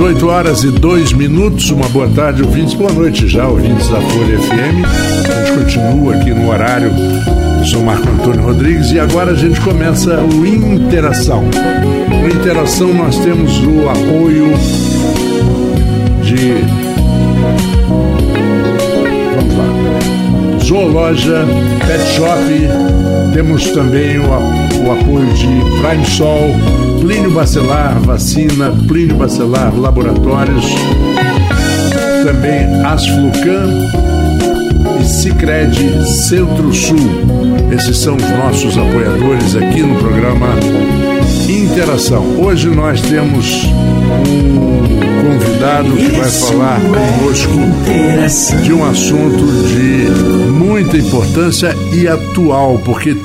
[0.00, 1.70] 18 horas e 2 minutos.
[1.70, 2.72] Uma boa tarde, ouvintes.
[2.72, 4.82] Boa noite já, ouvintes da Folha FM.
[4.82, 6.90] A gente continua aqui no horário.
[7.58, 11.44] Eu sou Marco Antônio Rodrigues e agora a gente começa o Interação.
[12.08, 14.54] No Interação nós temos o apoio
[16.22, 16.54] de.
[19.36, 20.58] Vamos lá.
[20.64, 21.44] Zoologia,
[21.86, 25.46] Pet Shop, temos também o, o apoio de
[25.82, 26.48] Prime Sol,
[27.00, 30.66] Plínio Bacelar Vacina, Plínio Bacelar Laboratórios,
[32.24, 33.88] também Asflucan
[35.00, 36.98] e Cicred Centro-Sul.
[37.74, 40.48] Esses são os nossos apoiadores aqui no programa
[41.48, 42.38] Interação.
[42.38, 51.74] Hoje nós temos um convidado que vai falar conosco de um assunto de muita importância
[51.94, 53.16] e atual, porque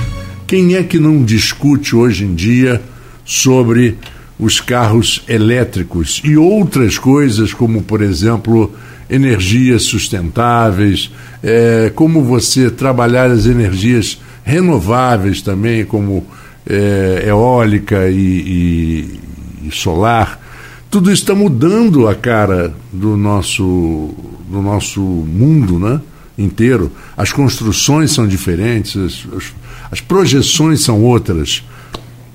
[0.48, 2.82] quem é que não discute hoje em dia
[3.26, 3.98] sobre
[4.40, 8.72] os carros elétricos e outras coisas, como, por exemplo,
[9.10, 11.12] energias sustentáveis,
[11.44, 16.26] é, como você trabalhar as energias renováveis também, como
[16.68, 18.16] é, eólica e,
[19.64, 20.42] e, e, solar.
[20.90, 24.14] Tudo isso está mudando a cara do nosso,
[24.50, 26.00] do nosso mundo né,
[26.38, 26.92] inteiro.
[27.18, 29.54] As construções são diferentes, as, as,
[29.92, 31.64] as projeções são outras.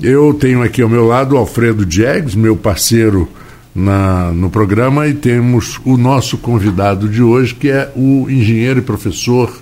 [0.02, 3.28] Eu tenho aqui ao meu lado o Alfredo Jags, meu parceiro
[3.74, 8.82] na, no programa, e temos o nosso convidado de hoje, que é o engenheiro e
[8.82, 9.60] professor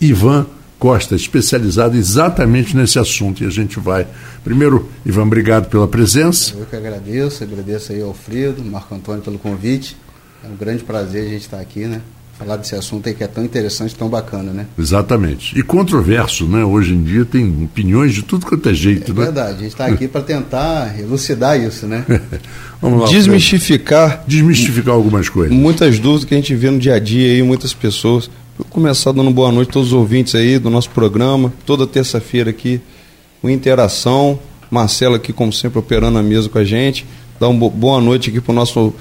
[0.00, 0.46] Ivan
[0.78, 3.42] Costa, especializado exatamente nesse assunto.
[3.42, 4.06] E a gente vai.
[4.44, 6.54] Primeiro, Ivan, obrigado pela presença.
[6.56, 9.96] Eu que agradeço, agradeço aí ao Alfredo, Marco Antônio pelo convite.
[10.44, 12.00] É um grande prazer a gente estar aqui, né?
[12.42, 14.66] Falar desse assunto aí que é tão interessante, tão bacana, né?
[14.78, 15.58] Exatamente.
[15.58, 16.64] E controverso, né?
[16.64, 19.24] Hoje em dia tem opiniões de tudo quanto é jeito, é né?
[19.24, 19.58] verdade.
[19.58, 22.04] A gente está aqui para tentar elucidar isso, né?
[22.82, 23.08] Vamos lá.
[23.08, 24.24] Desmistificar.
[24.26, 25.56] Desmistificar algumas coisas.
[25.56, 28.28] Muitas dúvidas que a gente vê no dia a dia aí, muitas pessoas.
[28.58, 31.52] Vou começar dando boa noite a todos os ouvintes aí do nosso programa.
[31.64, 32.80] Toda terça-feira aqui,
[33.42, 34.38] o Interação.
[34.70, 37.04] Marcelo aqui, como sempre, operando a mesa com a gente.
[37.38, 38.94] Dá uma boa noite aqui para o nosso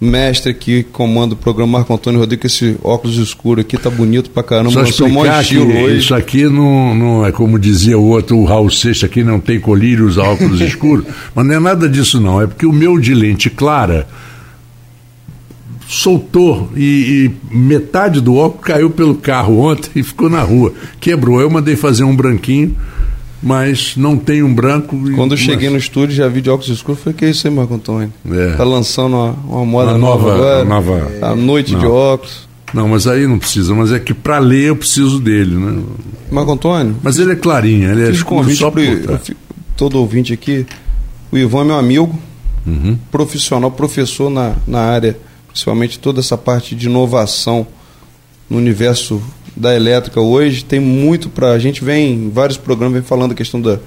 [0.00, 4.42] mestre que comanda o programa Marco Antônio Rodrigues, esse óculos escuro aqui tá bonito pra
[4.42, 4.70] caramba.
[4.70, 5.98] Só explicar que hoje.
[5.98, 9.60] isso aqui não, não é como dizia o outro, o Raul Seixas aqui não tem
[9.60, 13.12] colírio, usa óculos escuros, mas não é nada disso não, é porque o meu de
[13.12, 14.08] lente clara
[15.86, 21.40] soltou e, e, metade do óculos caiu pelo carro ontem e ficou na rua, quebrou.
[21.40, 22.76] Eu mandei fazer um branquinho
[23.42, 24.96] mas não tem um branco.
[25.14, 25.72] Quando eu cheguei mas...
[25.72, 28.12] no estúdio já vi de óculos escuros, foi que é isso aí, Marco Antônio?
[28.30, 28.52] É.
[28.52, 31.10] Tá lançando uma, uma moda uma nova, nova, agora, nova...
[31.22, 31.80] A noite não.
[31.80, 32.48] de óculos.
[32.72, 35.82] Não, mas aí não precisa, mas é que para ler eu preciso dele, né?
[36.30, 36.96] Marco Antônio?
[37.02, 38.82] Mas ele é clarinho, ele é escuro só pro,
[39.76, 40.64] todo ouvinte aqui.
[41.32, 42.18] O Ivan é meu amigo,
[42.66, 42.96] uhum.
[43.10, 45.18] profissional, professor na, na área,
[45.48, 47.66] principalmente toda essa parte de inovação
[48.48, 49.20] no universo
[49.56, 53.34] da elétrica hoje tem muito para a gente vem em vários programas vem falando a
[53.34, 53.78] questão da,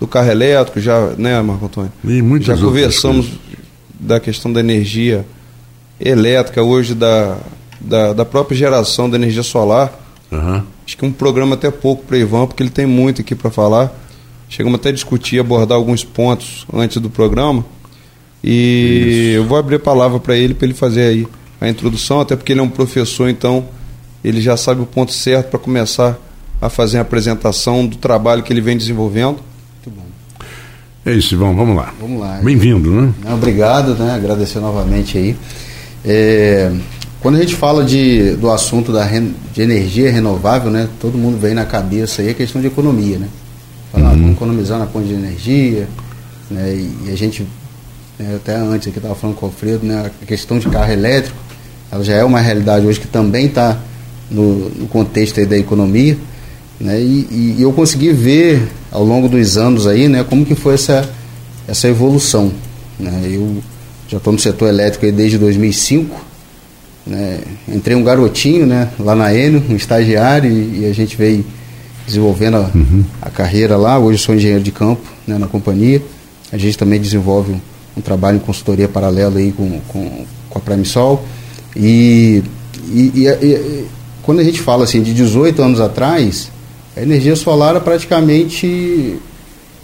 [0.00, 1.92] do carro elétrico já né Marco Antônio?
[2.04, 3.30] E já conversamos
[3.98, 5.24] da questão da energia
[6.00, 7.38] elétrica hoje da,
[7.80, 10.00] da, da própria geração da energia solar.
[10.30, 10.62] Uhum.
[10.84, 13.92] acho que um programa até pouco para Ivan porque ele tem muito aqui para falar.
[14.48, 17.64] Chegamos até a discutir abordar alguns pontos antes do programa.
[18.42, 19.38] E Isso.
[19.38, 21.28] eu vou abrir a palavra para ele para ele fazer aí
[21.60, 23.64] a introdução até porque ele é um professor então
[24.24, 26.18] ele já sabe o ponto certo para começar
[26.60, 29.40] a fazer a apresentação do trabalho que ele vem desenvolvendo.
[29.84, 30.04] Muito bom.
[31.04, 31.92] É isso, Ivan, vamos lá.
[32.00, 32.40] Vamos lá.
[32.42, 33.12] Bem-vindo, né?
[33.32, 34.14] Obrigado, né?
[34.14, 35.36] Agradecer novamente aí.
[36.04, 36.72] É,
[37.20, 39.04] quando a gente fala de, do assunto da,
[39.52, 40.88] de energia renovável, né?
[41.00, 43.28] Todo mundo vem na cabeça aí a questão de economia, né?
[43.90, 44.18] Falar, uhum.
[44.18, 45.88] vamos economizar na ponte de energia,
[46.48, 46.72] né?
[46.72, 47.46] E, e a gente,
[48.18, 50.10] né, até antes aqui estava falando com o Alfredo, né?
[50.22, 51.36] A questão de carro elétrico,
[51.90, 53.78] ela já é uma realidade hoje que também está
[54.32, 56.16] no, no contexto da economia,
[56.80, 57.00] né?
[57.00, 61.08] E, e, eu consegui ver ao longo dos anos aí, né, como que foi essa,
[61.68, 62.52] essa evolução,
[62.98, 63.22] né?
[63.24, 63.62] Eu
[64.08, 66.14] já estou no setor elétrico desde 2005,
[67.06, 67.40] né?
[67.68, 71.44] Entrei um garotinho, né, lá na Enio, um estagiário e, e a gente veio
[72.06, 73.04] desenvolvendo a, uhum.
[73.20, 73.98] a, carreira lá.
[73.98, 76.02] Hoje sou engenheiro de campo, né, na companhia.
[76.50, 77.60] A gente também desenvolve um,
[77.96, 81.24] um trabalho em consultoria paralelo aí com, com, com a Prime Sol
[81.76, 82.42] e,
[82.88, 83.86] e, e
[84.22, 86.50] quando a gente fala assim de 18 anos atrás,
[86.96, 89.18] a energia solar praticamente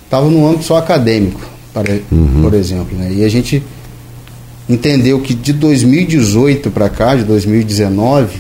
[0.05, 1.41] estava no âmbito só acadêmico,
[1.73, 2.43] para, uhum.
[2.43, 2.97] por exemplo.
[2.97, 3.13] Né?
[3.15, 3.63] E a gente
[4.69, 8.39] entendeu que de 2018 para cá, de 2019,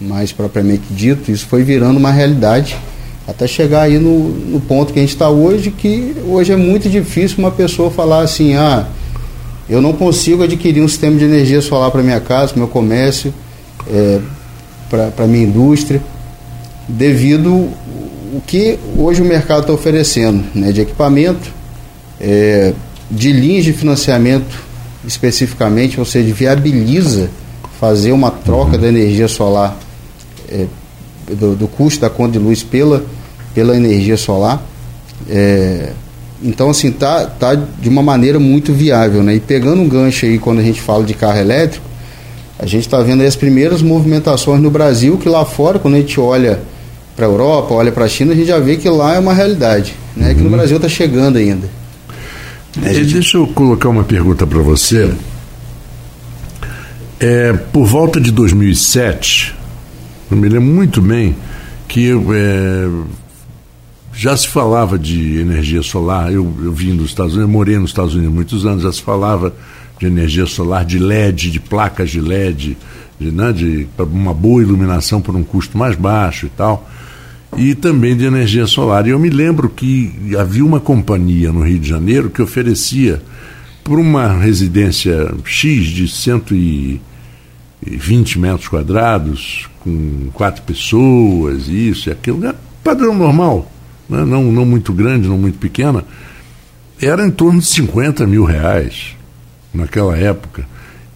[0.00, 2.76] mais propriamente dito, isso foi virando uma realidade
[3.26, 6.88] até chegar aí no, no ponto que a gente está hoje, que hoje é muito
[6.88, 8.86] difícil uma pessoa falar assim, ah,
[9.68, 13.32] eu não consigo adquirir um sistema de energia solar para minha casa, para meu comércio,
[13.88, 14.20] é,
[14.88, 16.00] para minha indústria,
[16.88, 17.50] devido
[18.34, 21.52] o que hoje o mercado está oferecendo, né, de equipamento,
[22.20, 22.72] é,
[23.10, 24.64] de linhas de financiamento
[25.06, 27.30] especificamente, ou seja, viabiliza
[27.78, 29.76] fazer uma troca da energia solar,
[30.48, 30.66] é,
[31.28, 33.04] do, do, custo da conta de luz pela,
[33.54, 34.62] pela energia solar.
[35.28, 35.90] É,
[36.42, 39.34] então, assim, tá, tá de uma maneira muito viável, né?
[39.34, 41.86] E pegando um gancho aí, quando a gente fala de carro elétrico,
[42.58, 46.18] a gente está vendo as primeiras movimentações no Brasil, que lá fora, quando a gente
[46.20, 46.60] olha
[47.16, 49.34] para a Europa, olha para a China, a gente já vê que lá é uma
[49.34, 50.28] realidade, né?
[50.28, 50.34] Uhum.
[50.34, 50.56] Que no uhum.
[50.56, 51.68] Brasil está chegando ainda.
[52.82, 53.14] É, gente...
[53.14, 55.12] Deixa eu colocar uma pergunta para você.
[57.20, 59.54] É, por volta de 2007,
[60.30, 61.36] eu me lembro muito bem
[61.86, 62.88] que é,
[64.12, 66.32] já se falava de energia solar.
[66.32, 68.92] Eu, eu vim dos Estados Unidos, eu morei nos Estados Unidos há muitos anos, já
[68.92, 69.54] se falava
[70.04, 72.76] de energia solar, de LED, de placas de LED,
[73.18, 76.88] de, né, de uma boa iluminação por um custo mais baixo e tal
[77.56, 79.06] e também de energia solar.
[79.06, 83.22] E eu me lembro que havia uma companhia no Rio de Janeiro que oferecia
[83.82, 92.54] por uma residência X de 120 metros quadrados, com quatro pessoas, isso e aquilo, né?
[92.82, 93.70] padrão normal,
[94.08, 94.24] né?
[94.24, 96.04] não, não muito grande, não muito pequena,
[97.00, 99.13] era em torno de 50 mil reais
[99.74, 100.66] naquela época.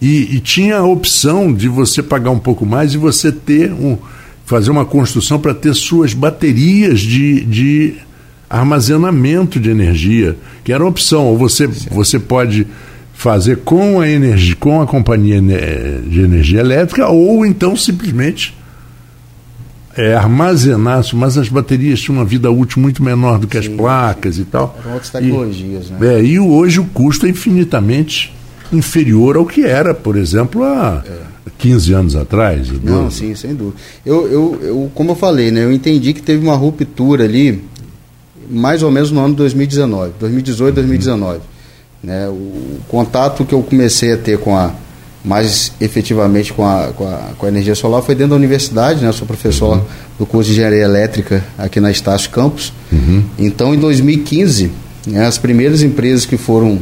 [0.01, 3.97] E, e tinha a opção de você pagar um pouco mais e você ter um,
[4.45, 7.95] fazer uma construção para ter suas baterias de, de
[8.49, 11.25] armazenamento de energia, que era uma opção.
[11.25, 12.65] Ou você, você pode
[13.13, 18.57] fazer com a energia, com a companhia de energia elétrica, ou então simplesmente
[19.97, 23.75] é, armazenar, mas as baterias tinham uma vida útil muito menor do que sim, as
[23.75, 24.43] placas sim.
[24.43, 24.77] e tal.
[24.79, 26.15] Eram outras tecnologias, e, né?
[26.15, 28.33] É, e hoje o custo é infinitamente
[28.71, 31.19] inferior ao que era, por exemplo, há é.
[31.57, 32.67] 15 anos atrás.
[32.83, 33.77] Não, sim, sem dúvida.
[34.05, 37.63] Eu, eu, eu, como eu falei, né, eu entendi que teve uma ruptura ali,
[38.49, 41.35] mais ou menos no ano de 2019, 2018, 2019.
[41.35, 41.41] Uhum.
[42.01, 44.71] Né, o contato que eu comecei a ter com a,
[45.23, 49.09] mais efetivamente com a, com a, com a energia solar foi dentro da universidade, né?
[49.09, 49.83] Eu sou professor uhum.
[50.17, 52.71] do curso de engenharia elétrica aqui na Estácio Campus.
[52.91, 53.23] Uhum.
[53.37, 54.71] Então, em 2015,
[55.07, 56.79] né, as primeiras empresas que foram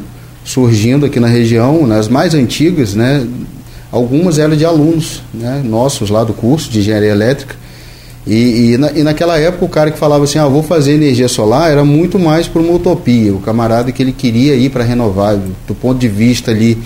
[0.48, 3.28] surgindo aqui na região, né, as mais antigas, né,
[3.92, 7.56] algumas eram de alunos né, nossos lá do curso de engenharia elétrica.
[8.26, 11.28] E, e, na, e, naquela época o cara que falava assim, ah, vou fazer energia
[11.28, 13.34] solar, era muito mais por uma utopia.
[13.34, 16.78] O camarada que ele queria ir para renovável, do ponto de vista ali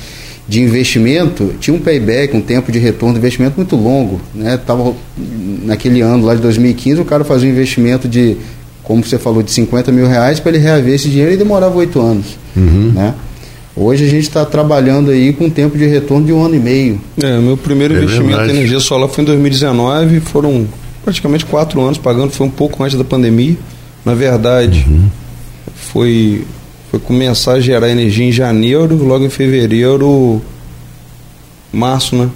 [0.47, 4.19] de investimento, tinha um payback, um tempo de retorno de investimento muito longo.
[4.33, 4.57] Né?
[4.57, 4.93] Tava,
[5.63, 8.37] naquele ano lá de 2015, o cara fazia um investimento de,
[8.83, 11.99] como você falou, de 50 mil reais para ele reaver esse dinheiro e demorava oito
[11.99, 12.37] anos.
[12.55, 12.91] Uhum.
[12.93, 13.13] Né?
[13.75, 16.59] Hoje a gente está trabalhando aí com um tempo de retorno de um ano e
[16.59, 17.01] meio.
[17.21, 18.51] É, meu primeiro é investimento verdade.
[18.51, 20.67] em energia solar foi em 2019, foram
[21.03, 23.55] praticamente quatro anos pagando, foi um pouco antes da pandemia.
[24.03, 25.07] Na verdade, uhum.
[25.73, 26.43] foi,
[26.89, 30.41] foi começar a gerar energia em janeiro, logo em fevereiro,
[31.71, 32.29] março, né?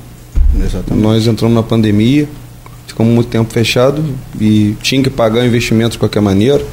[0.63, 1.03] Exatamente.
[1.03, 2.29] Nós entramos na pandemia,
[2.87, 4.01] ficamos muito tempo fechado
[4.39, 6.63] e tinha que pagar o investimento de qualquer maneira.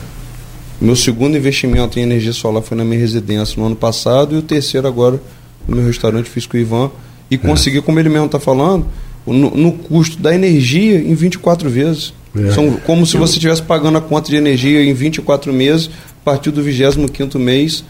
[0.83, 4.43] Meu segundo investimento em energia solar foi na minha residência no ano passado e o
[4.43, 5.23] terceiro agora
[5.69, 6.91] no meu restaurante fiz com o Ivan.
[7.31, 7.39] E é.
[7.39, 8.87] consegui, como ele mesmo está falando,
[9.25, 12.13] no, no, custo da energia em 24 vezes.
[12.37, 12.51] É.
[12.51, 15.89] São como se você estivesse pagando a conta de energia em 24 meses,
[16.21, 17.85] a partir do 25 mês,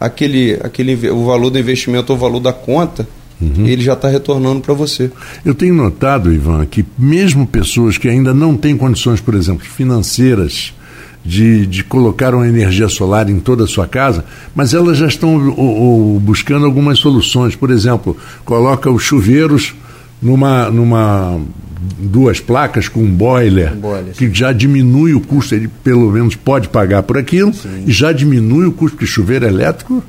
[0.00, 3.06] aquele, aquele, o valor do investimento ou o valor da conta,
[3.40, 3.66] Uhum.
[3.66, 5.10] ele já está retornando para você.
[5.42, 10.74] Eu tenho notado, Ivan, que mesmo pessoas que ainda não têm condições, por exemplo, financeiras
[11.30, 15.38] de, de colocar uma energia solar em toda a sua casa, mas elas já estão
[16.20, 17.54] buscando algumas soluções.
[17.54, 19.72] Por exemplo, coloca os chuveiros
[20.20, 21.40] numa, numa
[22.00, 26.34] duas placas com um boiler, um boiler que já diminui o custo, ele pelo menos
[26.34, 27.84] pode pagar por aquilo, sim.
[27.86, 30.02] e já diminui o custo, porque chuveiro elétrico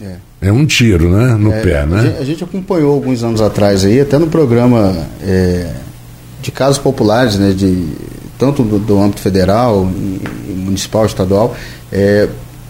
[0.00, 1.84] é, é um tiro né, no é, pé.
[1.84, 1.98] Né?
[1.98, 5.74] A gente, a, gente, acompanhou alguns anos atrás aí, até no programa é,
[6.40, 7.88] de casos populares, né, de
[8.40, 9.86] tanto do, do âmbito federal,
[10.70, 11.56] municipal, estadual,
[11.92, 12.28] é,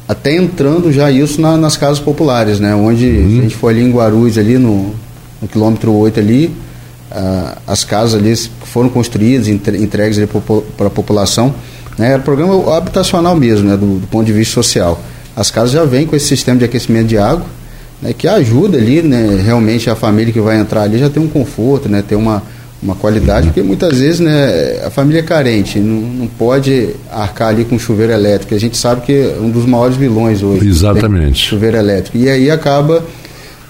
[0.08, 2.74] até entrando já isso na, nas casas populares, né?
[2.74, 3.38] Onde uhum.
[3.38, 4.94] a gente foi ali em Guarulhos, ali no,
[5.40, 6.52] no quilômetro 8 ali,
[7.66, 10.18] as casas ali foram construídas, entregues
[10.76, 11.54] para a população.
[11.98, 12.12] Né?
[12.12, 13.76] Era programa habitacional mesmo, né?
[13.76, 15.00] Do, do, ponto de vista social.
[15.34, 17.46] As casas já vêm com esse sistema de aquecimento de água,
[18.00, 18.12] né?
[18.12, 19.42] que ajuda ali, né?
[19.44, 22.02] Realmente a família que vai entrar ali já tem um conforto, né?
[22.06, 22.42] Tem uma
[22.82, 27.64] uma qualidade, porque muitas vezes né, a família é carente, não, não pode arcar ali
[27.64, 28.54] com chuveiro elétrico.
[28.54, 30.66] A gente sabe que é um dos maiores vilões hoje.
[30.66, 31.46] Exatamente.
[31.46, 32.16] Chuveiro elétrico.
[32.16, 33.04] E aí acaba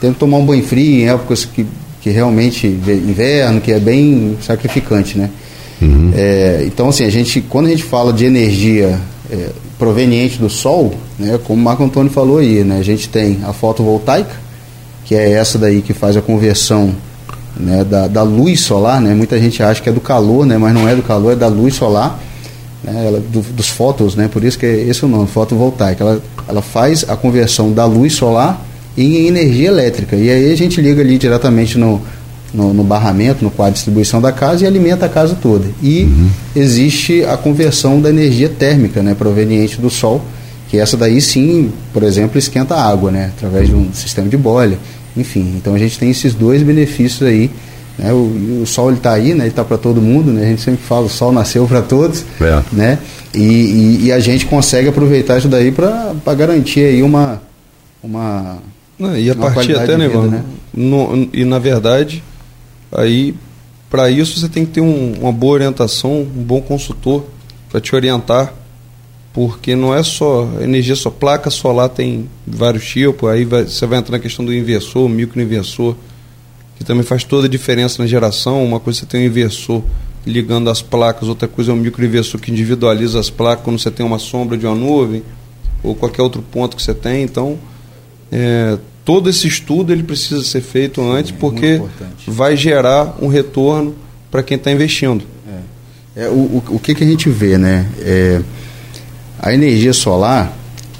[0.00, 1.66] tendo que tomar um banho frio em épocas que,
[2.00, 5.28] que realmente inverno, que é bem sacrificante, né?
[5.82, 6.12] Uhum.
[6.14, 8.98] É, então, assim, a gente, quando a gente fala de energia
[9.30, 9.48] é,
[9.78, 13.52] proveniente do sol, né, como o Marco Antônio falou aí, né, a gente tem a
[13.52, 14.34] fotovoltaica,
[15.04, 16.94] que é essa daí que faz a conversão
[17.56, 20.74] né, da, da luz solar, né, muita gente acha que é do calor, né, mas
[20.74, 22.20] não é do calor, é da luz solar,
[22.82, 26.04] né, ela, do, dos fótons, né, por isso que é esse o nome, fotovoltaica.
[26.04, 28.64] Ela, ela faz a conversão da luz solar
[28.96, 30.16] em energia elétrica.
[30.16, 32.00] E aí a gente liga ali diretamente no,
[32.52, 35.66] no, no, barramento, no quadro de distribuição da casa e alimenta a casa toda.
[35.82, 36.30] E uhum.
[36.54, 40.22] existe a conversão da energia térmica, né, proveniente do sol,
[40.68, 44.36] que essa daí sim, por exemplo, esquenta a água, né, através de um sistema de
[44.36, 44.78] bolha.
[45.16, 47.50] Enfim, então a gente tem esses dois benefícios aí.
[47.98, 50.62] Né, o, o sol está aí, né, ele está para todo mundo, né, a gente
[50.62, 52.62] sempre fala, o sol nasceu para todos, é.
[52.72, 52.98] né,
[53.34, 57.42] e, e, e, a gente consegue aproveitar isso daí para garantir aí uma,
[58.02, 58.58] uma
[58.98, 60.44] não, e a partir até, né, vida, né?
[60.72, 62.22] No, e na verdade,
[62.92, 63.34] aí
[63.88, 67.24] para isso você tem que ter um, uma boa orientação, um bom consultor
[67.70, 68.52] para te orientar,
[69.32, 73.98] porque não é só energia, só placa solar tem vários tipos, aí vai, você vai
[73.98, 75.94] entrar na questão do inversor, microinversor,
[76.76, 78.64] que também faz toda a diferença na geração.
[78.64, 79.82] Uma coisa é você tem um inversor
[80.26, 84.04] ligando as placas, outra coisa é um microinversor que individualiza as placas quando você tem
[84.04, 85.22] uma sombra de uma nuvem
[85.82, 87.22] ou qualquer outro ponto que você tem.
[87.22, 87.58] Então,
[88.32, 91.82] é, todo esse estudo ele precisa ser feito antes, Sim, é porque
[92.26, 93.94] vai gerar um retorno
[94.30, 95.24] para quem está investindo.
[96.16, 96.24] É.
[96.24, 97.88] É, o, o, o que, que a gente vê, né?
[99.42, 100.52] A energia solar,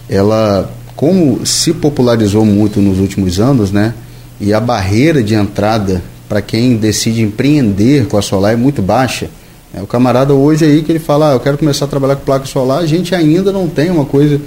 [0.09, 3.93] ela, como se popularizou muito nos últimos anos, né?
[4.41, 9.29] E a barreira de entrada para quem decide empreender com a solar é muito baixa.
[9.75, 12.25] É, o camarada hoje aí que ele fala, ah, eu quero começar a trabalhar com
[12.25, 14.41] placa solar, a gente ainda não tem uma coisa,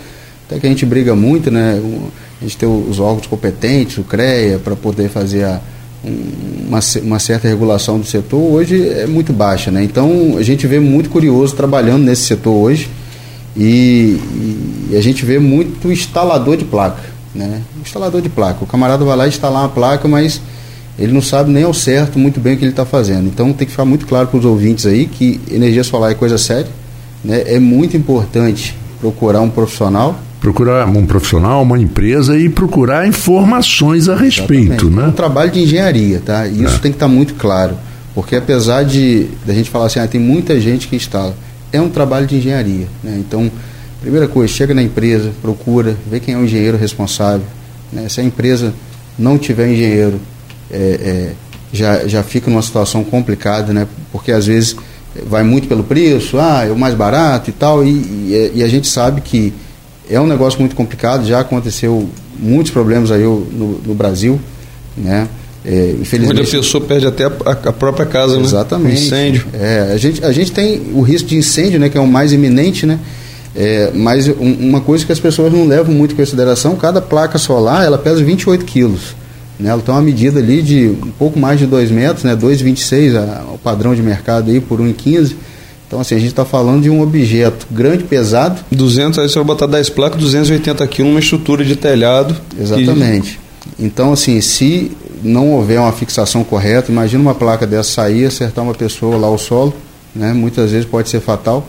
[0.47, 1.79] até que a gente briga muito, né?
[2.41, 5.61] a gente tem os órgãos competentes, o CREA, para poder fazer a,
[6.03, 9.69] uma, uma, certa regulação do setor, hoje é muito baixa.
[9.69, 9.83] Né?
[9.83, 12.89] Então, a gente vê muito curioso trabalhando nesse setor hoje
[13.55, 14.19] e,
[14.91, 17.03] e a gente vê muito instalador de placa.
[17.33, 17.61] Né?
[17.81, 18.63] Instalador de placa.
[18.63, 20.41] O camarada vai lá instalar uma placa, mas
[20.97, 23.27] ele não sabe nem ao certo muito bem o que ele está fazendo.
[23.27, 26.37] Então, tem que ficar muito claro para os ouvintes aí que energia solar é coisa
[26.37, 26.69] séria.
[27.23, 27.43] Né?
[27.45, 34.15] É muito importante procurar um profissional procurar um profissional, uma empresa e procurar informações a
[34.15, 34.95] respeito, Exatamente.
[34.97, 35.03] né?
[35.05, 36.45] É um trabalho de engenharia, tá?
[36.45, 36.79] E isso é.
[36.79, 37.77] tem que estar tá muito claro,
[38.13, 41.33] porque apesar de a gente falar assim, ah, tem muita gente que instala,
[41.73, 43.17] é um trabalho de engenharia, né?
[43.19, 43.51] Então,
[43.99, 47.45] primeira coisa, chega na empresa, procura, vê quem é o engenheiro responsável,
[47.91, 48.07] né?
[48.07, 48.73] Se a empresa
[49.17, 50.19] não tiver engenheiro,
[50.71, 51.33] é, é,
[51.73, 53.87] já, já fica numa situação complicada, né?
[54.11, 54.75] Porque às vezes
[55.27, 58.67] vai muito pelo preço, ah, é o mais barato e tal, e, e, e a
[58.67, 59.53] gente sabe que
[60.09, 64.39] é um negócio muito complicado, já aconteceu muitos problemas aí no, no Brasil,
[64.95, 65.27] né?
[65.65, 68.95] É, infelizmente, Onde a pessoa perde até a, a própria casa, Exatamente.
[68.95, 69.05] né?
[69.05, 69.45] Incêndio.
[69.53, 72.33] É, a, gente, a gente tem o risco de incêndio, né, que é o mais
[72.33, 72.99] iminente, né?
[73.55, 77.37] É, mas um, uma coisa que as pessoas não levam muito em consideração, cada placa
[77.37, 79.15] solar ela pesa 28 quilos.
[79.59, 79.69] Né?
[79.69, 82.35] Ela tem uma medida ali de um pouco mais de 2 metros, né?
[82.35, 85.33] 2,26 o padrão de mercado aí por 1,15
[85.93, 88.59] então, assim, a gente está falando de um objeto grande, pesado.
[88.71, 92.35] 200, aí você vai botar 10 placas, 280 quilos, uma estrutura de telhado.
[92.59, 93.39] Exatamente.
[93.77, 93.85] Que...
[93.85, 94.91] Então, assim, se
[95.23, 99.37] não houver uma fixação correta, imagina uma placa dessa sair, acertar uma pessoa lá ao
[99.37, 99.73] solo,
[100.15, 100.33] né?
[100.33, 101.67] muitas vezes pode ser fatal.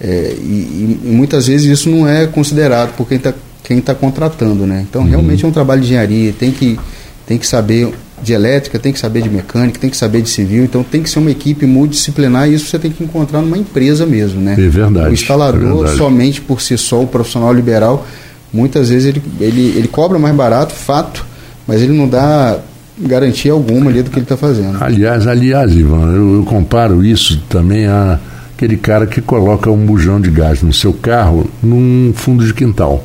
[0.00, 3.34] É, e, e, muitas vezes isso não é considerado por quem está
[3.68, 4.66] quem tá contratando.
[4.66, 4.86] Né?
[4.88, 5.08] Então, uhum.
[5.08, 6.78] realmente é um trabalho de engenharia, tem que,
[7.26, 10.64] tem que saber de elétrica, tem que saber de mecânica, tem que saber de civil,
[10.64, 14.04] então tem que ser uma equipe multidisciplinar e isso você tem que encontrar numa empresa
[14.04, 14.54] mesmo, né?
[14.58, 15.10] É verdade.
[15.10, 15.96] O instalador, é verdade.
[15.96, 18.06] somente por si só, o profissional liberal,
[18.52, 21.24] muitas vezes ele, ele, ele cobra mais barato, fato,
[21.66, 22.58] mas ele não dá
[23.00, 24.82] garantia alguma ali do que ele está fazendo.
[24.82, 28.18] Aliás, aliás, Ivan, eu, eu comparo isso também a
[28.58, 33.04] aquele cara que coloca um bujão de gás no seu carro num fundo de quintal.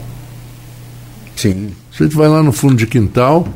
[1.36, 1.70] Sim.
[1.92, 3.48] Você vai lá no fundo de quintal,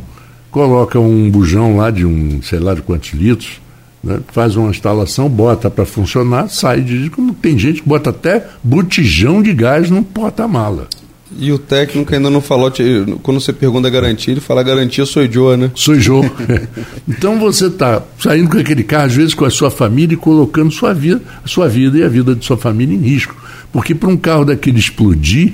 [0.52, 3.60] coloca um bujão lá de um, sei lá de quantos litros,
[4.04, 4.20] né?
[4.28, 7.10] faz uma instalação, bota para funcionar, sai de.
[7.10, 10.88] Como tem gente que bota até botijão de gás no porta-mala.
[11.38, 12.72] E o técnico ainda não falou,
[13.22, 15.72] quando você pergunta a garantia, ele fala garantia sou Joe, né?
[15.76, 16.30] Sou Joe.
[17.08, 20.72] então você está saindo com aquele carro, às vezes com a sua família e colocando
[20.72, 23.36] sua vida, a sua vida e a vida de sua família em risco.
[23.72, 25.54] Porque para um carro daquele explodir,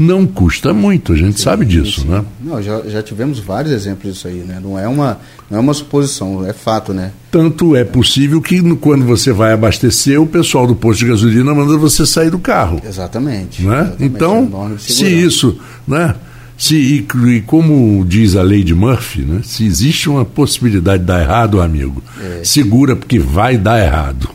[0.00, 2.08] não custa muito, a gente sim, sabe disso, sim.
[2.08, 2.24] né?
[2.40, 4.58] Não, já, já tivemos vários exemplos disso aí, né?
[4.62, 7.12] Não é, uma, não é uma suposição, é fato, né?
[7.30, 11.76] Tanto é possível que quando você vai abastecer, o pessoal do posto de gasolina manda
[11.76, 12.80] você sair do carro.
[12.82, 13.62] Exatamente.
[13.62, 13.80] Né?
[13.80, 16.14] Exatamente então, se isso, né?
[16.56, 21.06] Se, e, e, como diz a lei de Murphy, né, se existe uma possibilidade de
[21.06, 22.42] dar errado, amigo, é.
[22.42, 24.30] segura porque vai dar errado.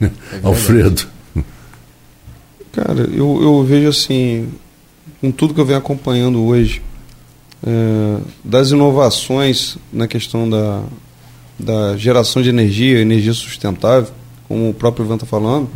[0.00, 0.08] É
[0.42, 1.02] Alfredo.
[2.72, 4.48] Cara, eu, eu vejo assim,
[5.20, 6.82] com tudo que eu venho acompanhando hoje,
[7.66, 10.82] é, das inovações na questão da,
[11.58, 14.10] da geração de energia, energia sustentável,
[14.48, 15.68] como o próprio Ivan está falando,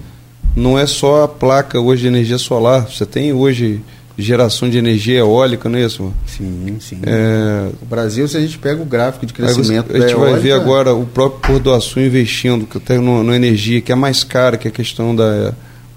[0.56, 2.88] não é só a placa hoje de energia solar.
[2.88, 3.82] Você tem hoje
[4.16, 6.02] geração de energia eólica, não é isso?
[6.02, 6.14] Mano?
[6.26, 6.98] Sim, sim.
[7.04, 7.68] É...
[7.82, 10.94] O Brasil, se a gente pega o gráfico de crescimento A gente vai ver agora
[10.94, 14.56] o próprio Porto do Açu investindo que tem no, na energia, que é mais cara
[14.56, 15.52] que a questão da,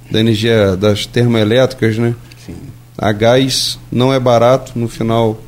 [0.10, 2.16] da energia das termoelétricas, né?
[2.98, 5.39] A gás não é barato no final,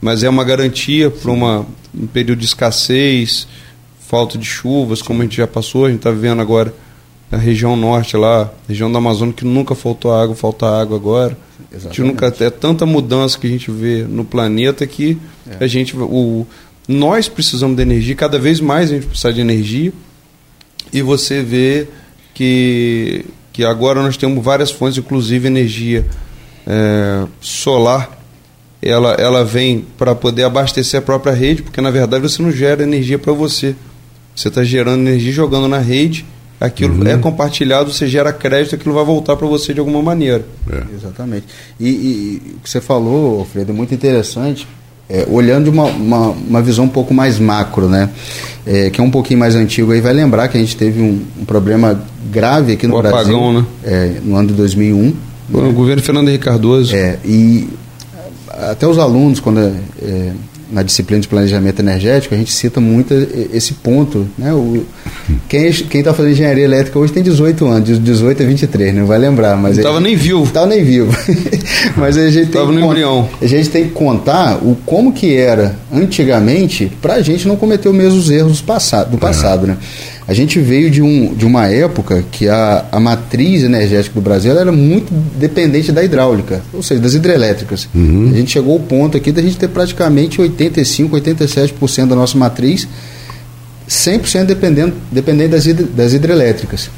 [0.00, 3.46] mas é uma garantia para um período de escassez,
[4.00, 6.74] falta de chuvas, como a gente já passou, a gente está vivendo agora
[7.30, 11.36] na região norte lá, região da Amazônia, que nunca faltou água, falta água agora.
[11.72, 11.86] Exatamente.
[11.86, 15.64] A gente nunca é tanta mudança que a gente vê no planeta que é.
[15.64, 16.46] a gente o
[16.88, 19.92] nós precisamos de energia, cada vez mais a gente precisa de energia.
[20.92, 21.88] E você vê
[22.32, 26.06] que que agora nós temos várias fontes, inclusive energia
[26.66, 28.16] é, solar.
[28.82, 32.82] Ela, ela vem para poder abastecer a própria rede, porque na verdade você não gera
[32.82, 33.74] energia para você.
[34.34, 36.24] Você está gerando energia jogando na rede
[36.60, 37.06] aquilo uhum.
[37.06, 40.44] é compartilhado, você gera crédito, aquilo vai voltar para você de alguma maneira.
[40.70, 40.94] É.
[40.94, 41.46] Exatamente.
[41.78, 44.66] E, e, o que você falou, Alfredo, é muito interessante,
[45.08, 48.10] é, olhando de uma, uma, uma, visão um pouco mais macro, né?
[48.66, 51.22] É, que é um pouquinho mais antigo, aí vai lembrar que a gente teve um,
[51.40, 53.36] um problema grave aqui no o Brasil.
[53.36, 53.66] Apagão, né?
[53.84, 55.14] É, no ano de 2001.
[55.52, 55.72] O né?
[55.72, 56.94] governo Fernando Henrique Cardoso.
[56.94, 57.68] É, e
[58.48, 60.32] até os alunos, quando é,
[60.70, 63.14] na disciplina de planejamento energético, a gente cita muito
[63.52, 64.26] esse ponto.
[64.36, 64.52] Né?
[64.52, 64.84] O,
[65.48, 69.18] quem está fazendo engenharia elétrica hoje tem 18 anos, de 18 a 23, não vai
[69.18, 69.56] lembrar.
[69.56, 70.44] Mas estava nem vivo.
[70.44, 71.16] Estava nem vivo.
[71.96, 73.28] mas a gente, tem no embrião.
[73.40, 77.88] a gente tem que contar o como que era antigamente para a gente não cometer
[77.88, 79.68] os mesmos erros do passado, do passado é.
[79.68, 79.76] né?
[80.28, 84.58] A gente veio de, um, de uma época que a, a matriz energética do Brasil
[84.58, 87.88] era muito dependente da hidráulica, ou seja, das hidrelétricas.
[87.94, 88.30] Uhum.
[88.32, 92.88] A gente chegou ao ponto aqui da gente ter praticamente 85, 87% da nossa matriz
[93.88, 96.90] 100% dependendo, dependendo das, das hidrelétricas.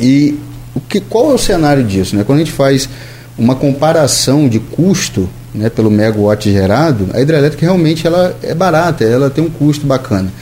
[0.00, 0.36] E
[0.74, 2.16] o que, qual é o cenário disso?
[2.16, 2.24] Né?
[2.24, 2.88] Quando a gente faz
[3.38, 9.30] uma comparação de custo né, pelo megawatt gerado, a hidrelétrica realmente ela é barata, ela
[9.30, 10.32] tem um custo bacana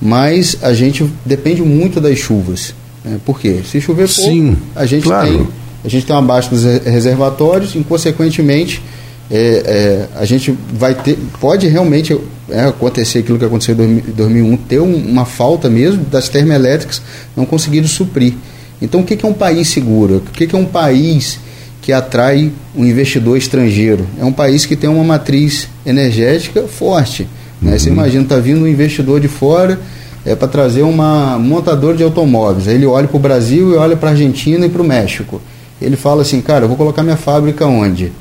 [0.00, 2.74] mas a gente depende muito das chuvas.
[3.04, 3.18] Né?
[3.24, 3.60] Por quê?
[3.64, 5.28] Se chover pouco, Sim, a gente claro.
[5.28, 8.82] tem a gente tem abaixo dos reservatórios e, consequentemente,
[9.30, 12.16] é, é, a gente vai ter, pode realmente
[12.50, 17.00] é, acontecer aquilo que aconteceu em 2001, ter um, uma falta mesmo das termoelétricas
[17.36, 18.34] não conseguiram suprir.
[18.82, 20.16] Então, o que, que é um país seguro?
[20.16, 21.38] O que, que é um país
[21.80, 24.06] que atrai um investidor estrangeiro?
[24.18, 27.26] É um país que tem uma matriz energética forte.
[27.60, 27.72] Né?
[27.72, 27.78] Uhum.
[27.78, 29.78] Você imagina, está vindo um investidor de fora
[30.24, 32.68] é para trazer uma montadora de automóveis.
[32.68, 35.40] Aí ele olha para o Brasil e olha para a Argentina e para o México.
[35.80, 38.12] Ele fala assim, cara, eu vou colocar minha fábrica onde?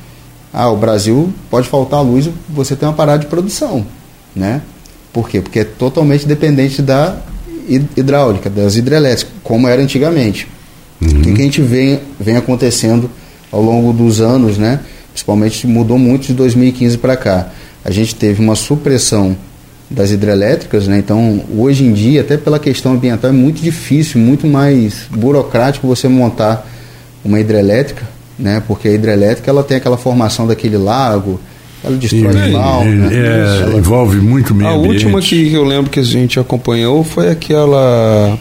[0.54, 3.86] Ah, o Brasil pode faltar luz, você tem uma parada de produção,
[4.36, 4.62] né?
[5.12, 5.42] Por quê?
[5.42, 7.18] Porque é totalmente dependente da
[7.68, 10.48] hidráulica, das hidrelétricas, como era antigamente.
[11.02, 11.10] Uhum.
[11.10, 13.12] O que, que a gente vem, vem acontecendo
[13.52, 14.80] ao longo dos anos, né?
[15.12, 17.50] Principalmente mudou muito de 2015 para cá
[17.84, 19.36] a gente teve uma supressão
[19.90, 21.00] das hidrelétricas, né?
[21.00, 26.08] Então, hoje em dia, até pela questão ambiental, é muito difícil, muito mais burocrático você
[26.08, 26.68] montar
[27.26, 28.62] uma hidrelétrica, né?
[28.68, 31.40] Porque a hidrelétrica ela tem aquela formação daquele lago,
[31.84, 33.10] ela destrói e, mal, né?
[33.12, 33.78] É, ela...
[33.78, 35.06] envolve muito meio A ambiente.
[35.06, 38.38] última que eu lembro que a gente acompanhou foi aquela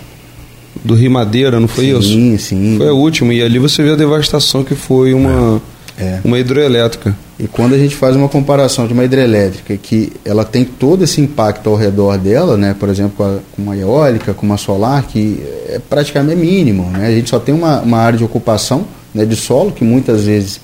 [0.85, 2.09] do Rio Madeira, não foi sim, isso?
[2.09, 2.75] Sim, sim.
[2.77, 6.21] Foi a última e ali você vê a devastação que foi uma é é.
[6.25, 7.15] uma hidroelétrica.
[7.39, 11.21] E quando a gente faz uma comparação de uma hidrelétrica que ela tem todo esse
[11.21, 15.05] impacto ao redor dela, né, por exemplo, com, a, com uma eólica, com uma solar,
[15.05, 16.91] que é praticamente mínimo.
[16.91, 17.07] Né?
[17.07, 20.61] A gente só tem uma, uma área de ocupação né, de solo, que muitas vezes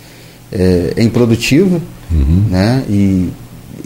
[0.50, 2.44] é, é improdutivo, uhum.
[2.50, 2.82] né?
[2.88, 3.28] E,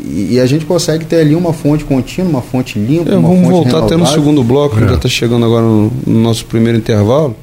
[0.00, 3.42] e, a gente consegue ter ali uma fonte contínua, uma fonte limpa, é, uma vamos
[3.42, 3.96] fonte voltar renovável.
[3.96, 4.88] até no segundo bloco, é.
[4.88, 7.36] já está chegando agora no, no nosso primeiro intervalo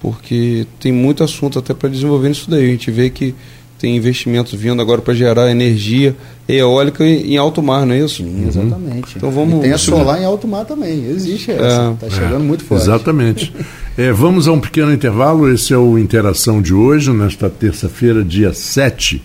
[0.00, 2.64] porque tem muito assunto até para desenvolver isso daí.
[2.64, 3.34] A gente vê que
[3.78, 6.16] tem investimentos vindo agora para gerar energia
[6.48, 8.22] eólica em alto mar, não é isso?
[8.22, 8.48] Sim, uhum.
[8.48, 9.16] exatamente.
[9.16, 9.58] Então vamos.
[9.58, 11.92] E tem a solar em alto mar também, existe essa.
[11.92, 12.84] Está é, chegando é, muito forte.
[12.84, 13.52] Exatamente.
[13.96, 15.52] é, vamos a um pequeno intervalo.
[15.52, 19.22] Esse é o Interação de hoje, nesta terça-feira, dia 7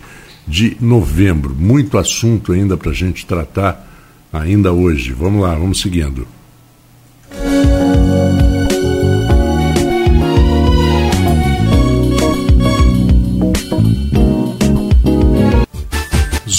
[0.47, 1.55] de novembro.
[1.57, 3.87] Muito assunto ainda para a gente tratar
[4.33, 5.13] ainda hoje.
[5.13, 6.27] Vamos lá, vamos seguindo.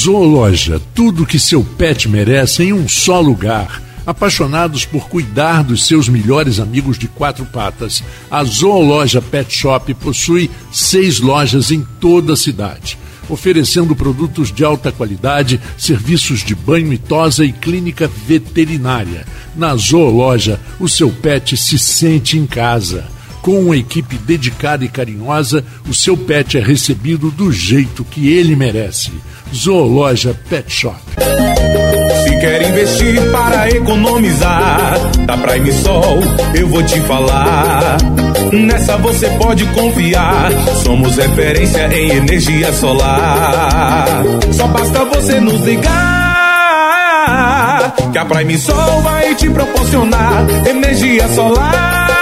[0.03, 3.81] Zoologia, tudo que seu pet merece em um só lugar.
[4.05, 10.51] Apaixonados por cuidar dos seus melhores amigos de quatro patas, a Zoologia Pet Shop possui
[10.73, 16.99] seis lojas em toda a cidade, oferecendo produtos de alta qualidade, serviços de banho e
[16.99, 19.25] tosa e clínica veterinária.
[19.55, 23.12] Na Zoologia, o seu pet se sente em casa.
[23.43, 28.55] Com uma equipe dedicada e carinhosa, o seu pet é recebido do jeito que ele
[28.55, 29.11] merece.
[29.53, 30.97] Zoologia Pet Shop.
[32.25, 36.21] Se quer investir para economizar, da Prime Sol
[36.55, 37.97] eu vou te falar.
[38.53, 40.53] Nessa você pode confiar.
[40.85, 44.07] Somos referência em energia solar.
[44.53, 45.93] Só basta você nos ligar.
[48.13, 52.22] Que a Prime Sol vai te proporcionar energia solar.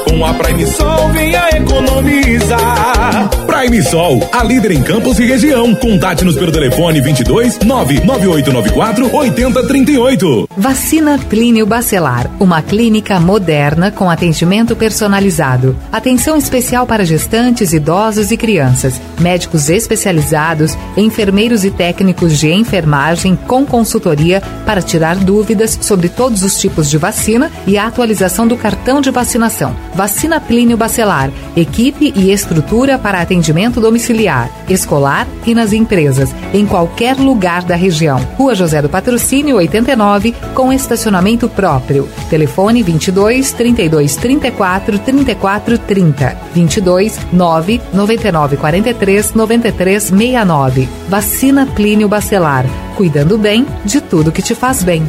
[0.11, 3.29] Com a Prime Sol, venha economizar.
[3.47, 5.73] Prime Sol, a líder em campos e região.
[5.75, 10.49] Contate-nos pelo telefone 22 99894 8038.
[10.57, 15.77] Vacina Clínio Bacelar, uma clínica moderna com atendimento personalizado.
[15.91, 18.99] Atenção especial para gestantes, idosos e crianças.
[19.17, 26.59] Médicos especializados, enfermeiros e técnicos de enfermagem com consultoria para tirar dúvidas sobre todos os
[26.59, 29.73] tipos de vacina e a atualização do cartão de vacinação.
[30.01, 37.17] Vacina Plínio Bacelar, equipe e estrutura para atendimento domiciliar, escolar e nas empresas, em qualquer
[37.17, 38.17] lugar da região.
[38.35, 42.09] Rua José do Patrocínio 89, com estacionamento próprio.
[42.31, 46.37] Telefone 22 32 34 34 30.
[46.51, 50.89] 22 9 99 43 93 69.
[51.07, 52.65] Vacina Plínio Bacelar,
[52.97, 55.07] cuidando bem de tudo que te faz bem.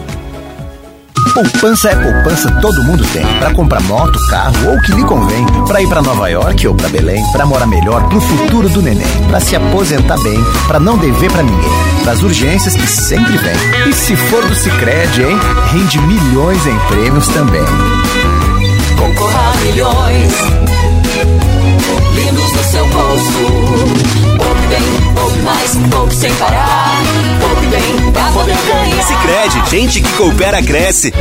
[1.35, 3.25] Poupança é poupança, todo mundo tem.
[3.38, 5.47] Para comprar moto, carro ou o que lhe convém.
[5.66, 7.25] Para ir para Nova York ou para Belém.
[7.33, 9.07] Para morar melhor pro futuro do neném.
[9.29, 10.38] Para se aposentar bem.
[10.66, 11.71] Para não dever para ninguém.
[12.03, 13.55] Para as urgências que sempre vem.
[13.88, 15.38] E se for do Cicred, hein?
[15.73, 17.64] Rende milhões em prêmios também.
[18.99, 20.33] Concorra a milhões.
[22.14, 24.01] Lindos no seu bolso.
[25.33, 27.03] Poupe mais, poupe sem parar.
[27.40, 29.03] Poupe bem, pra poder ganhar.
[29.03, 31.12] Sicredi, gente que coopera cresce.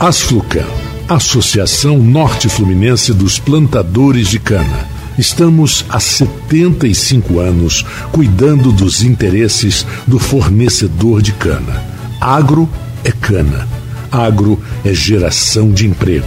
[0.00, 0.64] Asflucan,
[1.08, 4.88] Associação Norte Fluminense dos Plantadores de Cana.
[5.18, 11.82] Estamos há 75 anos cuidando dos interesses do fornecedor de cana.
[12.18, 12.68] Agro
[13.04, 13.68] é cana.
[14.10, 16.26] Agro é geração de emprego.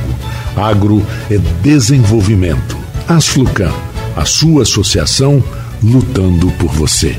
[0.56, 2.78] Agro é desenvolvimento.
[3.08, 3.74] Asflucan,
[4.16, 5.44] a sua associação
[5.84, 7.16] lutando por você.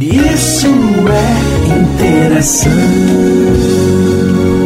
[0.00, 0.66] Isso
[1.08, 2.72] é interação.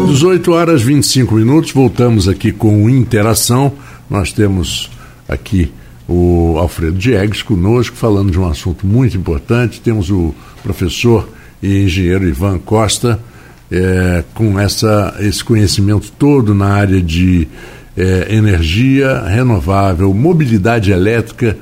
[0.09, 3.73] 18 horas 25 minutos, voltamos aqui com Interação.
[4.09, 4.91] Nós temos
[5.29, 5.71] aqui
[6.09, 9.81] o Alfredo Diegues conosco, falando de um assunto muito importante.
[9.81, 11.29] Temos o professor
[11.63, 13.21] e engenheiro Ivan Costa,
[13.71, 17.49] é, com essa, esse conhecimento todo na área de
[17.97, 21.57] é, energia renovável, mobilidade elétrica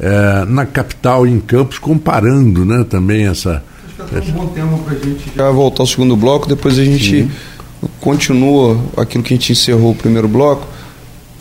[0.00, 3.62] é, na capital e em Campos, comparando né, também essa.
[3.98, 6.78] Acho que é um bom tema para a gente já voltar ao segundo bloco, depois
[6.78, 7.30] a gente Sim.
[8.00, 10.66] continua aquilo que a gente encerrou o primeiro bloco.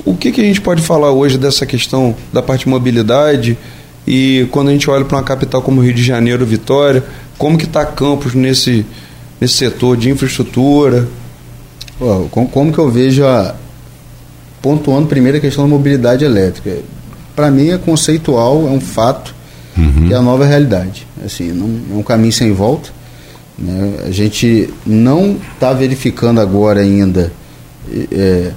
[0.05, 3.57] O que, que a gente pode falar hoje dessa questão da parte de mobilidade
[4.05, 7.03] e quando a gente olha para uma capital como Rio de Janeiro, Vitória,
[7.37, 8.85] como que está Campos nesse,
[9.39, 11.07] nesse setor de infraestrutura?
[12.31, 13.55] como, como que eu vejo a,
[14.61, 16.77] pontuando primeiro a questão da mobilidade elétrica.
[17.39, 19.33] Para mim é conceitual, é um fato,
[19.77, 20.11] uhum.
[20.11, 21.07] é a nova realidade.
[21.25, 22.89] Assim, não, é um caminho sem volta.
[23.57, 23.93] Né?
[24.05, 27.31] A gente não está verificando agora ainda
[28.11, 28.51] é,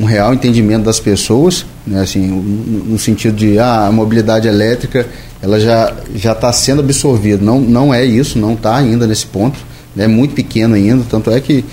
[0.00, 2.00] um real entendimento das pessoas, né?
[2.00, 5.04] assim, no, no sentido de ah, a mobilidade elétrica
[5.42, 7.44] ela já já está sendo absorvida.
[7.44, 9.58] Não, não é isso, não está ainda nesse ponto.
[9.98, 11.64] É muito pequeno ainda, tanto é que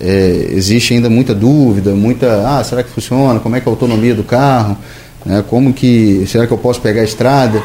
[0.00, 3.38] é, existe ainda muita dúvida, muita, ah, será que funciona?
[3.38, 4.76] Como é que é a autonomia do carro?
[5.24, 5.44] Né?
[5.48, 7.62] Como que, será que eu posso pegar a estrada?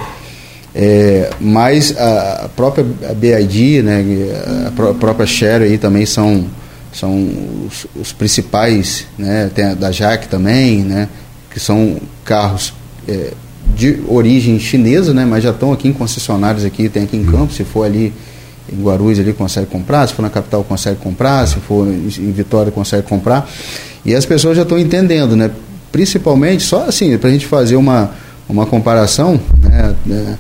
[0.79, 4.05] É, mas a, própria BID, né,
[4.67, 6.45] a, pró própria Share aí também são,
[6.93, 7.15] são
[7.65, 11.09] os, os principais, né, tem a da JAC também, né,
[11.49, 12.73] que são carros
[13.07, 13.31] é,
[13.75, 17.55] de origem chinesa, né, mas já estão aqui em concessionários aqui, tem aqui em Campos,
[17.55, 18.13] se for ali
[18.71, 22.71] em Guarulhos ali consegue comprar, se for na capital consegue comprar, se for em Vitória
[22.71, 23.49] consegue comprar.
[24.05, 25.49] E as pessoas já estão entendendo, né?
[25.97, 28.11] Principalmente, só assim, para a gente fazer uma,
[28.47, 29.95] uma comparação, né?
[30.11, 30.33] É,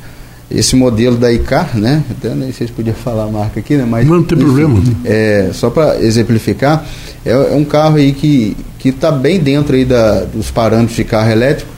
[0.51, 2.03] esse modelo da ICAR, né?
[2.11, 3.85] Até nem sei se podia falar a marca aqui, né?
[3.89, 4.79] Mas, não tem problema.
[5.03, 6.85] É, só para exemplificar,
[7.25, 11.31] é, é, um carro aí que está bem dentro aí da, dos parâmetros de carro
[11.31, 11.71] elétrico,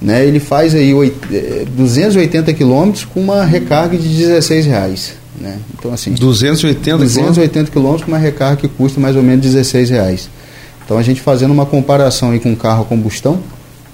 [0.00, 5.12] né, ele faz aí oit- eh, 280 quilômetros com uma recarga de 16 reais.
[5.40, 5.58] Né?
[5.76, 10.30] Então, assim, 280 280 quilômetros com uma recarga que custa mais ou menos 16 reais.
[10.84, 13.40] Então a gente fazendo uma comparação aí com um carro a combustão,